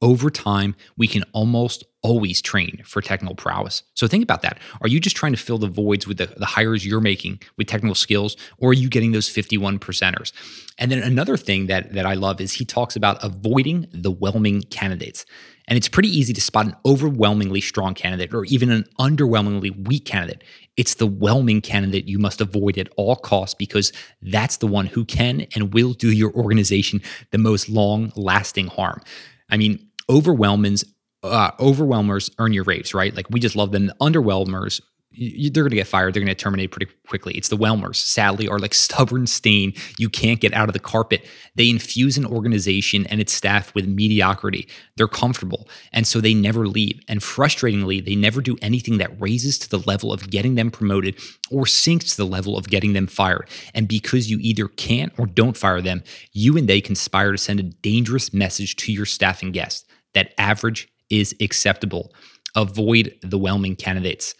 over 0.00 0.30
time, 0.30 0.76
we 0.96 1.08
can 1.08 1.24
almost 1.32 1.84
always 2.02 2.40
train 2.40 2.80
for 2.84 3.02
technical 3.02 3.34
prowess. 3.34 3.82
So 3.94 4.06
think 4.06 4.22
about 4.22 4.42
that. 4.42 4.58
Are 4.80 4.88
you 4.88 5.00
just 5.00 5.16
trying 5.16 5.32
to 5.32 5.38
fill 5.38 5.58
the 5.58 5.66
voids 5.66 6.06
with 6.06 6.18
the, 6.18 6.26
the 6.26 6.46
hires 6.46 6.86
you're 6.86 7.00
making 7.00 7.40
with 7.56 7.66
technical 7.66 7.96
skills, 7.96 8.36
or 8.58 8.70
are 8.70 8.74
you 8.74 8.88
getting 8.88 9.10
those 9.10 9.28
51 9.28 9.80
percenters? 9.80 10.32
And 10.78 10.92
then 10.92 11.02
another 11.02 11.36
thing 11.36 11.66
that, 11.66 11.92
that 11.94 12.06
I 12.06 12.14
love 12.14 12.40
is 12.40 12.52
he 12.52 12.64
talks 12.64 12.94
about 12.94 13.22
avoiding 13.22 13.88
the 13.92 14.12
whelming 14.12 14.62
candidates. 14.62 15.26
And 15.66 15.76
it's 15.76 15.88
pretty 15.88 16.08
easy 16.08 16.32
to 16.32 16.40
spot 16.40 16.66
an 16.66 16.76
overwhelmingly 16.86 17.60
strong 17.60 17.94
candidate 17.94 18.32
or 18.32 18.44
even 18.46 18.70
an 18.70 18.84
underwhelmingly 18.98 19.86
weak 19.86 20.04
candidate. 20.04 20.42
It's 20.76 20.94
the 20.94 21.06
whelming 21.06 21.60
candidate 21.60 22.06
you 22.06 22.18
must 22.18 22.40
avoid 22.40 22.78
at 22.78 22.88
all 22.96 23.16
costs 23.16 23.54
because 23.54 23.92
that's 24.22 24.58
the 24.58 24.68
one 24.68 24.86
who 24.86 25.04
can 25.04 25.46
and 25.54 25.74
will 25.74 25.92
do 25.92 26.10
your 26.10 26.32
organization 26.32 27.02
the 27.32 27.38
most 27.38 27.68
long 27.68 28.12
lasting 28.14 28.68
harm. 28.68 29.02
I 29.50 29.56
mean, 29.56 29.87
overwhelmers 30.10 30.84
uh, 31.22 31.50
overwhelmers 31.58 32.30
earn 32.38 32.52
your 32.52 32.64
raves, 32.64 32.94
right? 32.94 33.14
Like 33.14 33.26
we 33.30 33.40
just 33.40 33.56
love 33.56 33.72
them. 33.72 33.86
The 33.86 33.94
underwhelmers, 34.00 34.80
you, 35.10 35.50
they're 35.50 35.64
going 35.64 35.70
to 35.70 35.76
get 35.76 35.88
fired. 35.88 36.14
They're 36.14 36.22
going 36.22 36.28
to 36.28 36.34
terminate 36.34 36.70
pretty 36.70 36.92
quickly. 37.08 37.34
It's 37.34 37.48
the 37.48 37.56
whelmers, 37.56 37.98
sadly, 37.98 38.46
are 38.46 38.58
like 38.58 38.74
stubborn 38.88 39.26
stain 39.26 39.72
you 39.98 40.08
can't 40.08 40.40
get 40.40 40.54
out 40.54 40.68
of 40.68 40.74
the 40.74 40.78
carpet. 40.78 41.26
They 41.56 41.68
infuse 41.68 42.16
an 42.16 42.24
organization 42.24 43.04
and 43.06 43.20
its 43.20 43.32
staff 43.32 43.74
with 43.74 43.88
mediocrity. 43.88 44.68
They're 44.96 45.08
comfortable, 45.08 45.68
and 45.92 46.06
so 46.06 46.20
they 46.20 46.34
never 46.34 46.68
leave. 46.68 47.00
And 47.08 47.20
frustratingly, 47.20 48.04
they 48.04 48.14
never 48.14 48.40
do 48.40 48.56
anything 48.62 48.98
that 48.98 49.20
raises 49.20 49.58
to 49.58 49.68
the 49.68 49.80
level 49.80 50.12
of 50.12 50.30
getting 50.30 50.54
them 50.54 50.70
promoted 50.70 51.18
or 51.50 51.66
sinks 51.66 52.10
to 52.12 52.16
the 52.18 52.26
level 52.26 52.56
of 52.56 52.68
getting 52.68 52.92
them 52.92 53.08
fired. 53.08 53.48
And 53.74 53.88
because 53.88 54.30
you 54.30 54.38
either 54.40 54.68
can't 54.68 55.12
or 55.18 55.26
don't 55.26 55.56
fire 55.56 55.80
them, 55.80 56.04
you 56.32 56.56
and 56.56 56.68
they 56.68 56.80
conspire 56.80 57.32
to 57.32 57.38
send 57.38 57.58
a 57.58 57.64
dangerous 57.64 58.32
message 58.32 58.76
to 58.76 58.92
your 58.92 59.06
staff 59.06 59.42
and 59.42 59.52
guests 59.52 59.87
that 60.14 60.34
average 60.38 60.88
is 61.10 61.34
acceptable. 61.40 62.12
Avoid 62.54 63.14
the 63.22 63.38
whelming 63.38 63.76
candidates. 63.76 64.34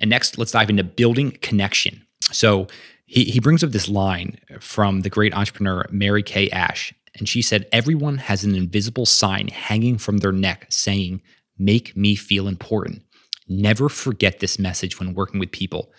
And 0.00 0.10
next, 0.10 0.38
let's 0.38 0.52
dive 0.52 0.70
into 0.70 0.84
building 0.84 1.32
connection. 1.42 2.06
So 2.30 2.68
he, 3.06 3.24
he 3.24 3.40
brings 3.40 3.64
up 3.64 3.70
this 3.70 3.88
line 3.88 4.38
from 4.60 5.00
the 5.00 5.10
great 5.10 5.34
entrepreneur 5.34 5.86
Mary 5.90 6.22
Kay 6.22 6.50
Ash. 6.50 6.92
And 7.16 7.28
she 7.28 7.42
said, 7.42 7.66
Everyone 7.72 8.18
has 8.18 8.44
an 8.44 8.54
invisible 8.54 9.06
sign 9.06 9.48
hanging 9.48 9.98
from 9.98 10.18
their 10.18 10.32
neck 10.32 10.66
saying, 10.70 11.22
Make 11.58 11.96
me 11.96 12.14
feel 12.14 12.46
important. 12.46 13.02
Never 13.48 13.88
forget 13.88 14.40
this 14.40 14.58
message 14.58 15.00
when 15.00 15.14
working 15.14 15.40
with 15.40 15.50
people. 15.50 15.90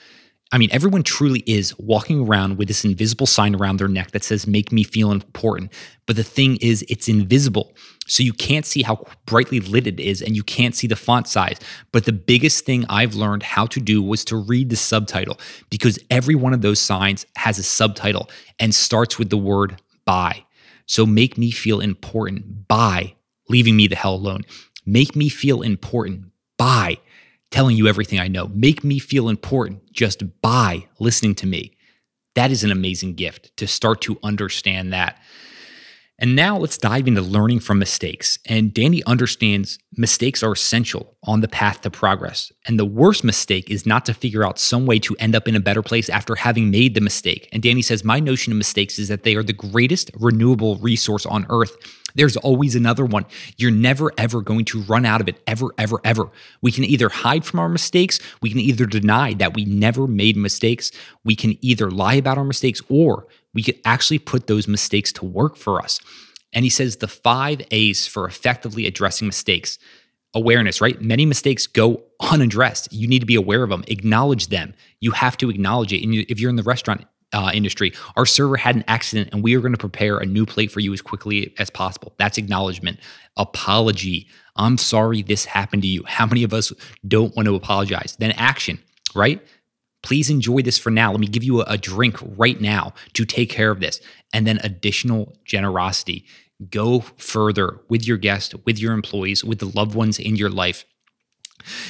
I 0.52 0.58
mean, 0.58 0.70
everyone 0.72 1.04
truly 1.04 1.44
is 1.46 1.78
walking 1.78 2.26
around 2.26 2.58
with 2.58 2.68
this 2.68 2.86
invisible 2.86 3.28
sign 3.28 3.56
around 3.56 3.78
their 3.78 3.88
neck 3.88 4.12
that 4.12 4.24
says, 4.24 4.48
Make 4.48 4.72
me 4.72 4.84
feel 4.84 5.12
important. 5.12 5.74
But 6.06 6.16
the 6.16 6.24
thing 6.24 6.58
is, 6.58 6.86
it's 6.90 7.10
invisible. 7.10 7.74
So 8.10 8.24
you 8.24 8.34
can't 8.34 8.66
see 8.66 8.82
how 8.82 9.06
brightly 9.26 9.60
lit 9.60 9.88
it 9.88 10.00
is 10.00 10.22
and 10.22 10.36
you 10.36 10.44
can't 10.44 10.76
see 10.76 10.88
the 10.88 10.96
font 10.96 11.28
size. 11.28 11.60
But 11.92 12.06
the 12.06 12.12
biggest 12.12 12.66
thing 12.66 12.86
I've 12.90 13.16
learned 13.16 13.44
how 13.44 13.68
to 13.68 13.80
do 13.80 14.02
was 14.02 14.26
to 14.26 14.38
read 14.38 14.70
the 14.70 14.76
subtitle 14.76 15.40
because 15.70 16.00
every 16.10 16.36
one 16.36 16.54
of 16.54 16.62
those 16.62 16.80
signs 16.80 17.26
has 17.38 17.60
a 17.60 17.64
subtitle 17.64 18.30
and 18.60 18.74
starts 18.74 19.20
with 19.20 19.30
the 19.30 19.38
word 19.38 19.82
by. 20.06 20.44
So 20.88 21.06
make 21.06 21.38
me 21.38 21.52
feel 21.52 21.80
important 21.80 22.68
by 22.68 23.14
leaving 23.48 23.76
me 23.76 23.88
the 23.88 23.96
hell 23.96 24.16
alone. 24.16 24.42
Make 24.86 25.16
me 25.16 25.30
feel 25.30 25.62
important 25.62 26.32
by 26.58 26.98
telling 27.52 27.78
you 27.78 27.88
everything 27.88 28.20
I 28.20 28.28
know. 28.28 28.48
Make 28.48 28.84
me 28.84 29.00
feel 29.00 29.30
important 29.30 29.92
just 29.94 30.24
by 30.42 30.88
listening 31.00 31.36
to 31.36 31.48
me. 31.48 31.76
That 32.36 32.52
is 32.52 32.64
an 32.64 32.72
amazing 32.72 33.16
gift 33.16 33.56
to 33.58 33.68
start 33.68 34.02
to 34.02 34.18
understand 34.24 34.94
that. 34.94 35.20
And 36.20 36.36
now 36.36 36.58
let's 36.58 36.78
dive 36.78 37.08
into 37.08 37.22
learning 37.22 37.62
from 37.62 37.80
mistakes. 37.80 38.38
And 38.46 38.74
Danny 38.74 39.02
understands 39.06 39.80
mistakes 39.96 40.44
are 40.44 40.52
essential 40.52 41.16
on 41.24 41.40
the 41.40 41.48
path 41.48 41.82
to 41.82 41.90
progress. 41.90 42.52
And 42.68 42.78
the 42.78 42.86
worst 42.86 43.24
mistake 43.24 43.70
is 43.70 43.86
not 43.86 44.06
to 44.06 44.14
figure 44.14 44.46
out 44.46 44.60
some 44.60 44.86
way 44.86 45.00
to 45.00 45.16
end 45.18 45.34
up 45.34 45.48
in 45.48 45.56
a 45.56 45.62
better 45.62 45.82
place 45.82 46.10
after 46.10 46.36
having 46.36 46.70
made 46.70 46.94
the 46.94 47.02
mistake. 47.02 47.48
And 47.54 47.64
Danny 47.64 47.82
says, 47.82 48.04
My 48.04 48.20
notion 48.20 48.52
of 48.52 48.58
mistakes 48.58 49.00
is 49.00 49.08
that 49.08 49.24
they 49.24 49.36
are 49.36 49.44
the 49.44 49.54
greatest 49.54 50.12
renewable 50.20 50.78
resource 50.78 51.26
on 51.26 51.46
earth. 51.50 51.76
There's 52.16 52.38
always 52.38 52.76
another 52.76 53.06
one. 53.06 53.26
You're 53.58 53.72
never, 53.72 54.12
ever 54.18 54.42
going 54.42 54.66
to 54.66 54.82
run 54.82 55.06
out 55.06 55.22
of 55.22 55.30
it, 55.30 55.42
ever, 55.48 55.68
ever, 55.78 56.00
ever. 56.04 56.30
We 56.62 56.72
can 56.72 56.84
either 56.84 57.08
hide 57.08 57.46
from 57.46 57.60
our 57.60 57.70
mistakes, 57.70 58.20
we 58.42 58.50
can 58.50 58.60
either 58.60 58.86
deny 58.86 59.34
that 59.36 59.54
we 59.54 59.66
never 59.66 60.08
made 60.08 60.36
mistakes, 60.36 60.92
we 61.24 61.36
can 61.36 61.58
either 61.64 61.90
lie 61.90 62.16
about 62.16 62.38
our 62.38 62.44
mistakes, 62.44 62.82
or 62.90 63.28
we 63.54 63.64
could 63.64 63.80
actually 63.86 64.20
put 64.20 64.48
those 64.48 64.68
mistakes 64.68 65.12
to 65.14 65.26
work 65.26 65.56
for 65.56 65.82
us. 65.82 66.00
And 66.54 66.66
he 66.66 66.70
says 66.70 66.98
the 66.98 67.08
five 67.08 67.62
A's 67.72 68.08
for 68.08 68.28
effectively 68.28 68.88
addressing 68.88 69.28
mistakes 69.28 69.78
awareness, 70.34 70.82
right? 70.82 71.02
Many 71.02 71.26
mistakes 71.26 71.68
go 71.68 72.04
unaddressed. 72.20 72.92
You 72.94 73.08
need 73.08 73.20
to 73.20 73.26
be 73.26 73.36
aware 73.36 73.64
of 73.64 73.70
them, 73.70 73.84
acknowledge 73.88 74.48
them. 74.48 74.74
You 75.00 75.12
have 75.12 75.38
to 75.38 75.50
acknowledge 75.50 75.94
it. 75.94 76.04
And 76.04 76.14
if 76.14 76.40
you're 76.40 76.50
in 76.50 76.56
the 76.56 76.64
restaurant 76.64 77.06
uh, 77.34 77.52
industry, 77.54 77.94
our 78.16 78.26
server 78.26 78.58
had 78.58 78.76
an 78.76 78.84
accident 78.88 79.30
and 79.32 79.44
we 79.44 79.56
are 79.56 79.60
going 79.60 79.74
to 79.74 79.78
prepare 79.78 80.18
a 80.18 80.26
new 80.26 80.46
plate 80.46 80.72
for 80.72 80.80
you 80.80 80.94
as 80.94 81.02
quickly 81.02 81.54
as 81.60 81.70
possible. 81.70 82.14
That's 82.18 82.38
acknowledgement. 82.38 83.00
Apology. 83.38 84.28
I'm 84.56 84.78
sorry 84.78 85.22
this 85.22 85.46
happened 85.46 85.84
to 85.84 85.88
you. 85.88 86.04
How 86.06 86.26
many 86.26 86.44
of 86.44 86.54
us 86.54 86.74
don't 87.08 87.36
want 87.36 87.48
to 87.48 87.56
apologize? 87.56 88.16
Then 88.20 88.32
action, 88.32 88.80
right? 89.16 89.42
Please 90.02 90.30
enjoy 90.30 90.62
this 90.62 90.78
for 90.78 90.90
now. 90.90 91.12
Let 91.12 91.20
me 91.20 91.28
give 91.28 91.44
you 91.44 91.62
a, 91.62 91.66
a 91.68 91.78
drink 91.78 92.18
right 92.38 92.60
now 92.60 92.94
to 93.14 93.26
take 93.26 93.50
care 93.50 93.72
of 93.72 93.80
this. 93.80 94.00
And 94.34 94.48
then 94.48 94.60
additional 94.64 95.38
generosity. 95.46 96.26
Go 96.70 97.02
further 97.18 97.80
with 97.90 98.06
your 98.06 98.18
guest, 98.18 98.54
with 98.66 98.80
your 98.80 98.94
employees, 98.94 99.44
with 99.44 99.60
the 99.60 99.70
loved 99.70 99.96
ones 99.96 100.20
in 100.20 100.36
your 100.36 100.50
life 100.50 100.86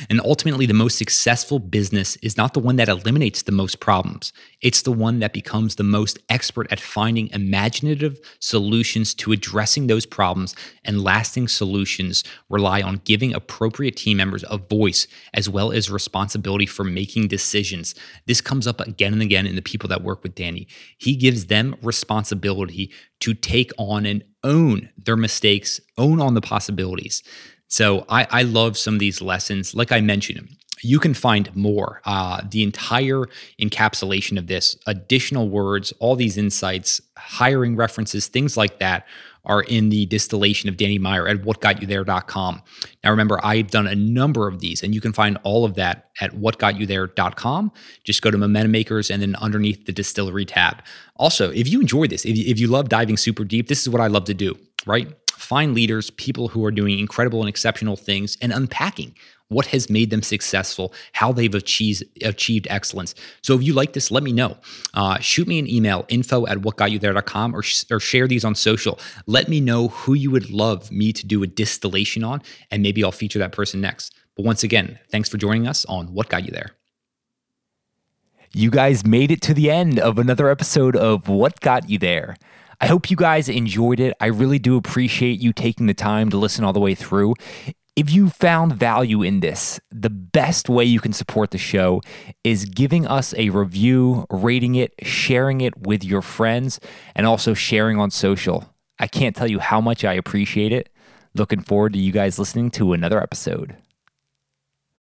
and 0.10 0.20
ultimately, 0.22 0.66
the 0.66 0.74
most 0.74 0.98
successful 0.98 1.60
business 1.60 2.16
is 2.18 2.38
not 2.38 2.54
the 2.54 2.60
one 2.60 2.78
that 2.78 2.90
eliminates 2.90 3.44
the 3.44 3.52
most 3.52 3.80
problems. 3.80 4.34
It's 4.62 4.82
the 4.82 4.92
one 4.92 5.20
that 5.20 5.34
becomes 5.34 5.76
the 5.76 5.84
most 5.84 6.20
expert 6.30 6.72
at 6.72 6.80
finding 6.80 7.30
imaginative 7.30 8.20
solutions 8.40 9.14
to 9.16 9.32
addressing 9.32 9.88
those 9.88 10.06
problems. 10.06 10.56
And 10.84 11.04
lasting 11.04 11.48
solutions 11.48 12.24
rely 12.50 12.82
on 12.82 13.02
giving 13.04 13.34
appropriate 13.34 13.96
team 13.96 14.18
members 14.18 14.44
a 14.50 14.58
voice 14.58 15.08
as 15.34 15.50
well 15.50 15.72
as 15.72 15.90
responsibility 15.90 16.66
for 16.66 16.84
making 16.84 17.28
decisions. 17.28 17.96
This 18.26 18.42
comes 18.42 18.68
up 18.68 18.82
again 18.82 19.14
and 19.14 19.22
again 19.22 19.46
in 19.46 19.56
the 19.56 19.62
people 19.62 19.90
that 19.90 20.04
work 20.04 20.24
with 20.24 20.36
Danny. 20.36 20.68
He 20.98 21.16
gives 21.16 21.46
them 21.46 21.76
responsibility 21.82 22.92
to 23.22 23.34
take 23.34 23.72
on 23.78 24.06
and 24.06 24.24
own 24.44 24.90
their 24.98 25.18
mistakes, 25.18 25.80
own 25.98 26.22
on 26.22 26.34
the 26.34 26.42
possibilities. 26.42 27.24
So 27.70 28.06
I, 28.10 28.28
I 28.30 28.42
love 28.42 28.78
some 28.78 28.96
of 28.96 29.00
these 29.00 29.22
lessons. 29.22 29.74
Like 29.74 29.92
I 29.92 30.02
mentioned, 30.02 30.50
you 30.82 31.00
can 31.00 31.14
find 31.14 31.56
more. 31.56 32.02
Uh, 32.06 32.42
the 32.50 32.64
entire 32.64 33.26
encapsulation 33.62 34.38
of 34.38 34.48
this, 34.48 34.78
additional 34.88 35.50
words, 35.50 35.94
all 36.00 36.16
these 36.16 36.38
insights, 36.38 37.00
hiring 37.18 37.76
references, 37.76 38.28
things 38.28 38.58
like 38.58 38.80
that 38.80 39.06
are 39.46 39.62
in 39.64 39.90
the 39.90 40.06
distillation 40.08 40.68
of 40.68 40.78
Danny 40.78 40.98
Meyer 40.98 41.28
at 41.28 41.44
whatgotyouthere.com. 41.44 42.62
Now, 43.04 43.10
remember, 43.10 43.40
I've 43.44 43.72
done 43.72 43.88
a 43.88 43.96
number 43.96 44.48
of 44.48 44.60
these, 44.60 44.84
and 44.84 44.94
you 44.94 45.02
can 45.02 45.14
find 45.14 45.38
all 45.44 45.64
of 45.64 45.76
that 45.76 46.10
at 46.22 46.32
whatgotyouthere.com. 46.32 47.72
Just 48.04 48.22
go 48.22 48.32
to 48.32 48.38
Momentum 48.38 48.72
Makers 48.72 49.10
and 49.10 49.22
then 49.22 49.36
underneath 49.38 49.86
the 49.86 49.94
distillery 49.94 50.46
tab. 50.46 50.84
Also, 51.16 51.52
if 51.52 51.68
you 51.68 51.82
enjoy 51.82 52.08
this, 52.08 52.26
if 52.26 52.38
you, 52.38 52.46
if 52.48 52.60
you 52.60 52.68
love 52.68 52.90
diving 52.90 53.18
super 53.18 53.44
deep, 53.44 53.68
this 53.68 53.82
is 53.82 53.90
what 53.90 54.02
I 54.02 54.08
love 54.08 54.26
to 54.26 54.34
do, 54.34 54.58
right? 54.86 55.08
Find 55.50 55.74
leaders, 55.74 56.12
people 56.12 56.50
who 56.50 56.64
are 56.64 56.72
doing 56.72 57.00
incredible 57.00 57.40
and 57.40 57.50
exceptional 57.50 57.96
things, 57.96 58.38
and 58.40 58.54
unpacking 58.54 59.16
what 59.48 59.66
has 59.66 59.90
made 59.90 60.12
them 60.12 60.22
successful, 60.22 60.94
how 61.14 61.32
they've 61.32 61.56
achieved, 61.56 62.04
achieved 62.22 62.68
excellence. 62.70 63.16
So 63.42 63.56
if 63.56 63.64
you 63.64 63.74
like 63.74 63.94
this, 63.94 64.12
let 64.12 64.22
me 64.22 64.32
know. 64.32 64.58
Uh, 64.94 65.18
shoot 65.18 65.48
me 65.48 65.58
an 65.58 65.68
email, 65.68 66.06
info 66.08 66.46
at 66.46 66.60
whatgotyouthere.com, 66.60 67.56
or, 67.56 67.64
sh- 67.64 67.86
or 67.90 68.00
share 68.00 68.28
these 68.28 68.46
on 68.46 68.54
social. 68.54 69.00
Let 69.26 69.50
me 69.50 69.60
know 69.60 69.88
who 69.88 70.14
you 70.14 70.30
would 70.30 70.52
love 70.52 70.92
me 70.92 71.12
to 71.14 71.26
do 71.26 71.42
a 71.42 71.48
distillation 71.48 72.24
on, 72.24 72.44
and 72.70 72.84
maybe 72.84 73.04
I'll 73.04 73.12
feature 73.12 73.40
that 73.40 73.52
person 73.52 73.82
next. 73.82 74.14
But 74.36 74.46
once 74.46 74.64
again, 74.64 75.00
thanks 75.10 75.30
for 75.30 75.38
joining 75.38 75.68
us 75.68 75.84
on 75.86 76.14
What 76.14 76.30
Got 76.30 76.46
You 76.46 76.52
There. 76.52 76.76
You 78.54 78.70
guys 78.70 79.04
made 79.04 79.32
it 79.32 79.42
to 79.42 79.56
the 79.56 79.72
end 79.72 80.00
of 80.00 80.20
another 80.20 80.48
episode 80.50 80.96
of 80.96 81.28
What 81.28 81.60
Got 81.60 81.90
You 81.90 81.98
There. 81.98 82.36
I 82.82 82.88
hope 82.88 83.12
you 83.12 83.18
guys 83.18 83.50
enjoyed 83.50 84.00
it. 84.00 84.16
I 84.22 84.28
really 84.28 84.60
do 84.60 84.78
appreciate 84.78 85.42
you 85.42 85.52
taking 85.52 85.88
the 85.88 85.94
time 85.94 86.30
to 86.30 86.38
listen 86.38 86.64
all 86.64 86.74
the 86.74 86.80
way 86.80 86.96
through. 86.96 87.36
If 87.96 88.10
you 88.10 88.30
found 88.30 88.76
value 88.76 89.22
in 89.22 89.42
this, 89.42 89.82
the 89.92 90.10
best 90.10 90.70
way 90.70 90.86
you 90.86 91.02
can 91.02 91.12
support 91.12 91.52
the 91.52 91.58
show 91.58 92.02
is 92.46 92.64
giving 92.64 93.06
us 93.06 93.34
a 93.36 93.50
review, 93.50 94.26
rating 94.30 94.76
it, 94.76 94.94
sharing 95.04 95.60
it 95.60 95.76
with 95.78 96.06
your 96.06 96.22
friends, 96.22 96.80
and 97.14 97.28
also 97.28 97.54
sharing 97.54 98.00
on 98.00 98.12
social. 98.12 98.74
I 99.00 99.08
can't 99.08 99.36
tell 99.36 99.48
you 99.48 99.60
how 99.60 99.82
much 99.82 100.06
I 100.06 100.14
appreciate 100.14 100.72
it. 100.72 100.90
Looking 101.36 101.62
forward 101.62 101.92
to 101.94 102.00
you 102.00 102.14
guys 102.14 102.40
listening 102.40 102.72
to 102.72 102.94
another 102.94 103.22
episode. 103.22 103.76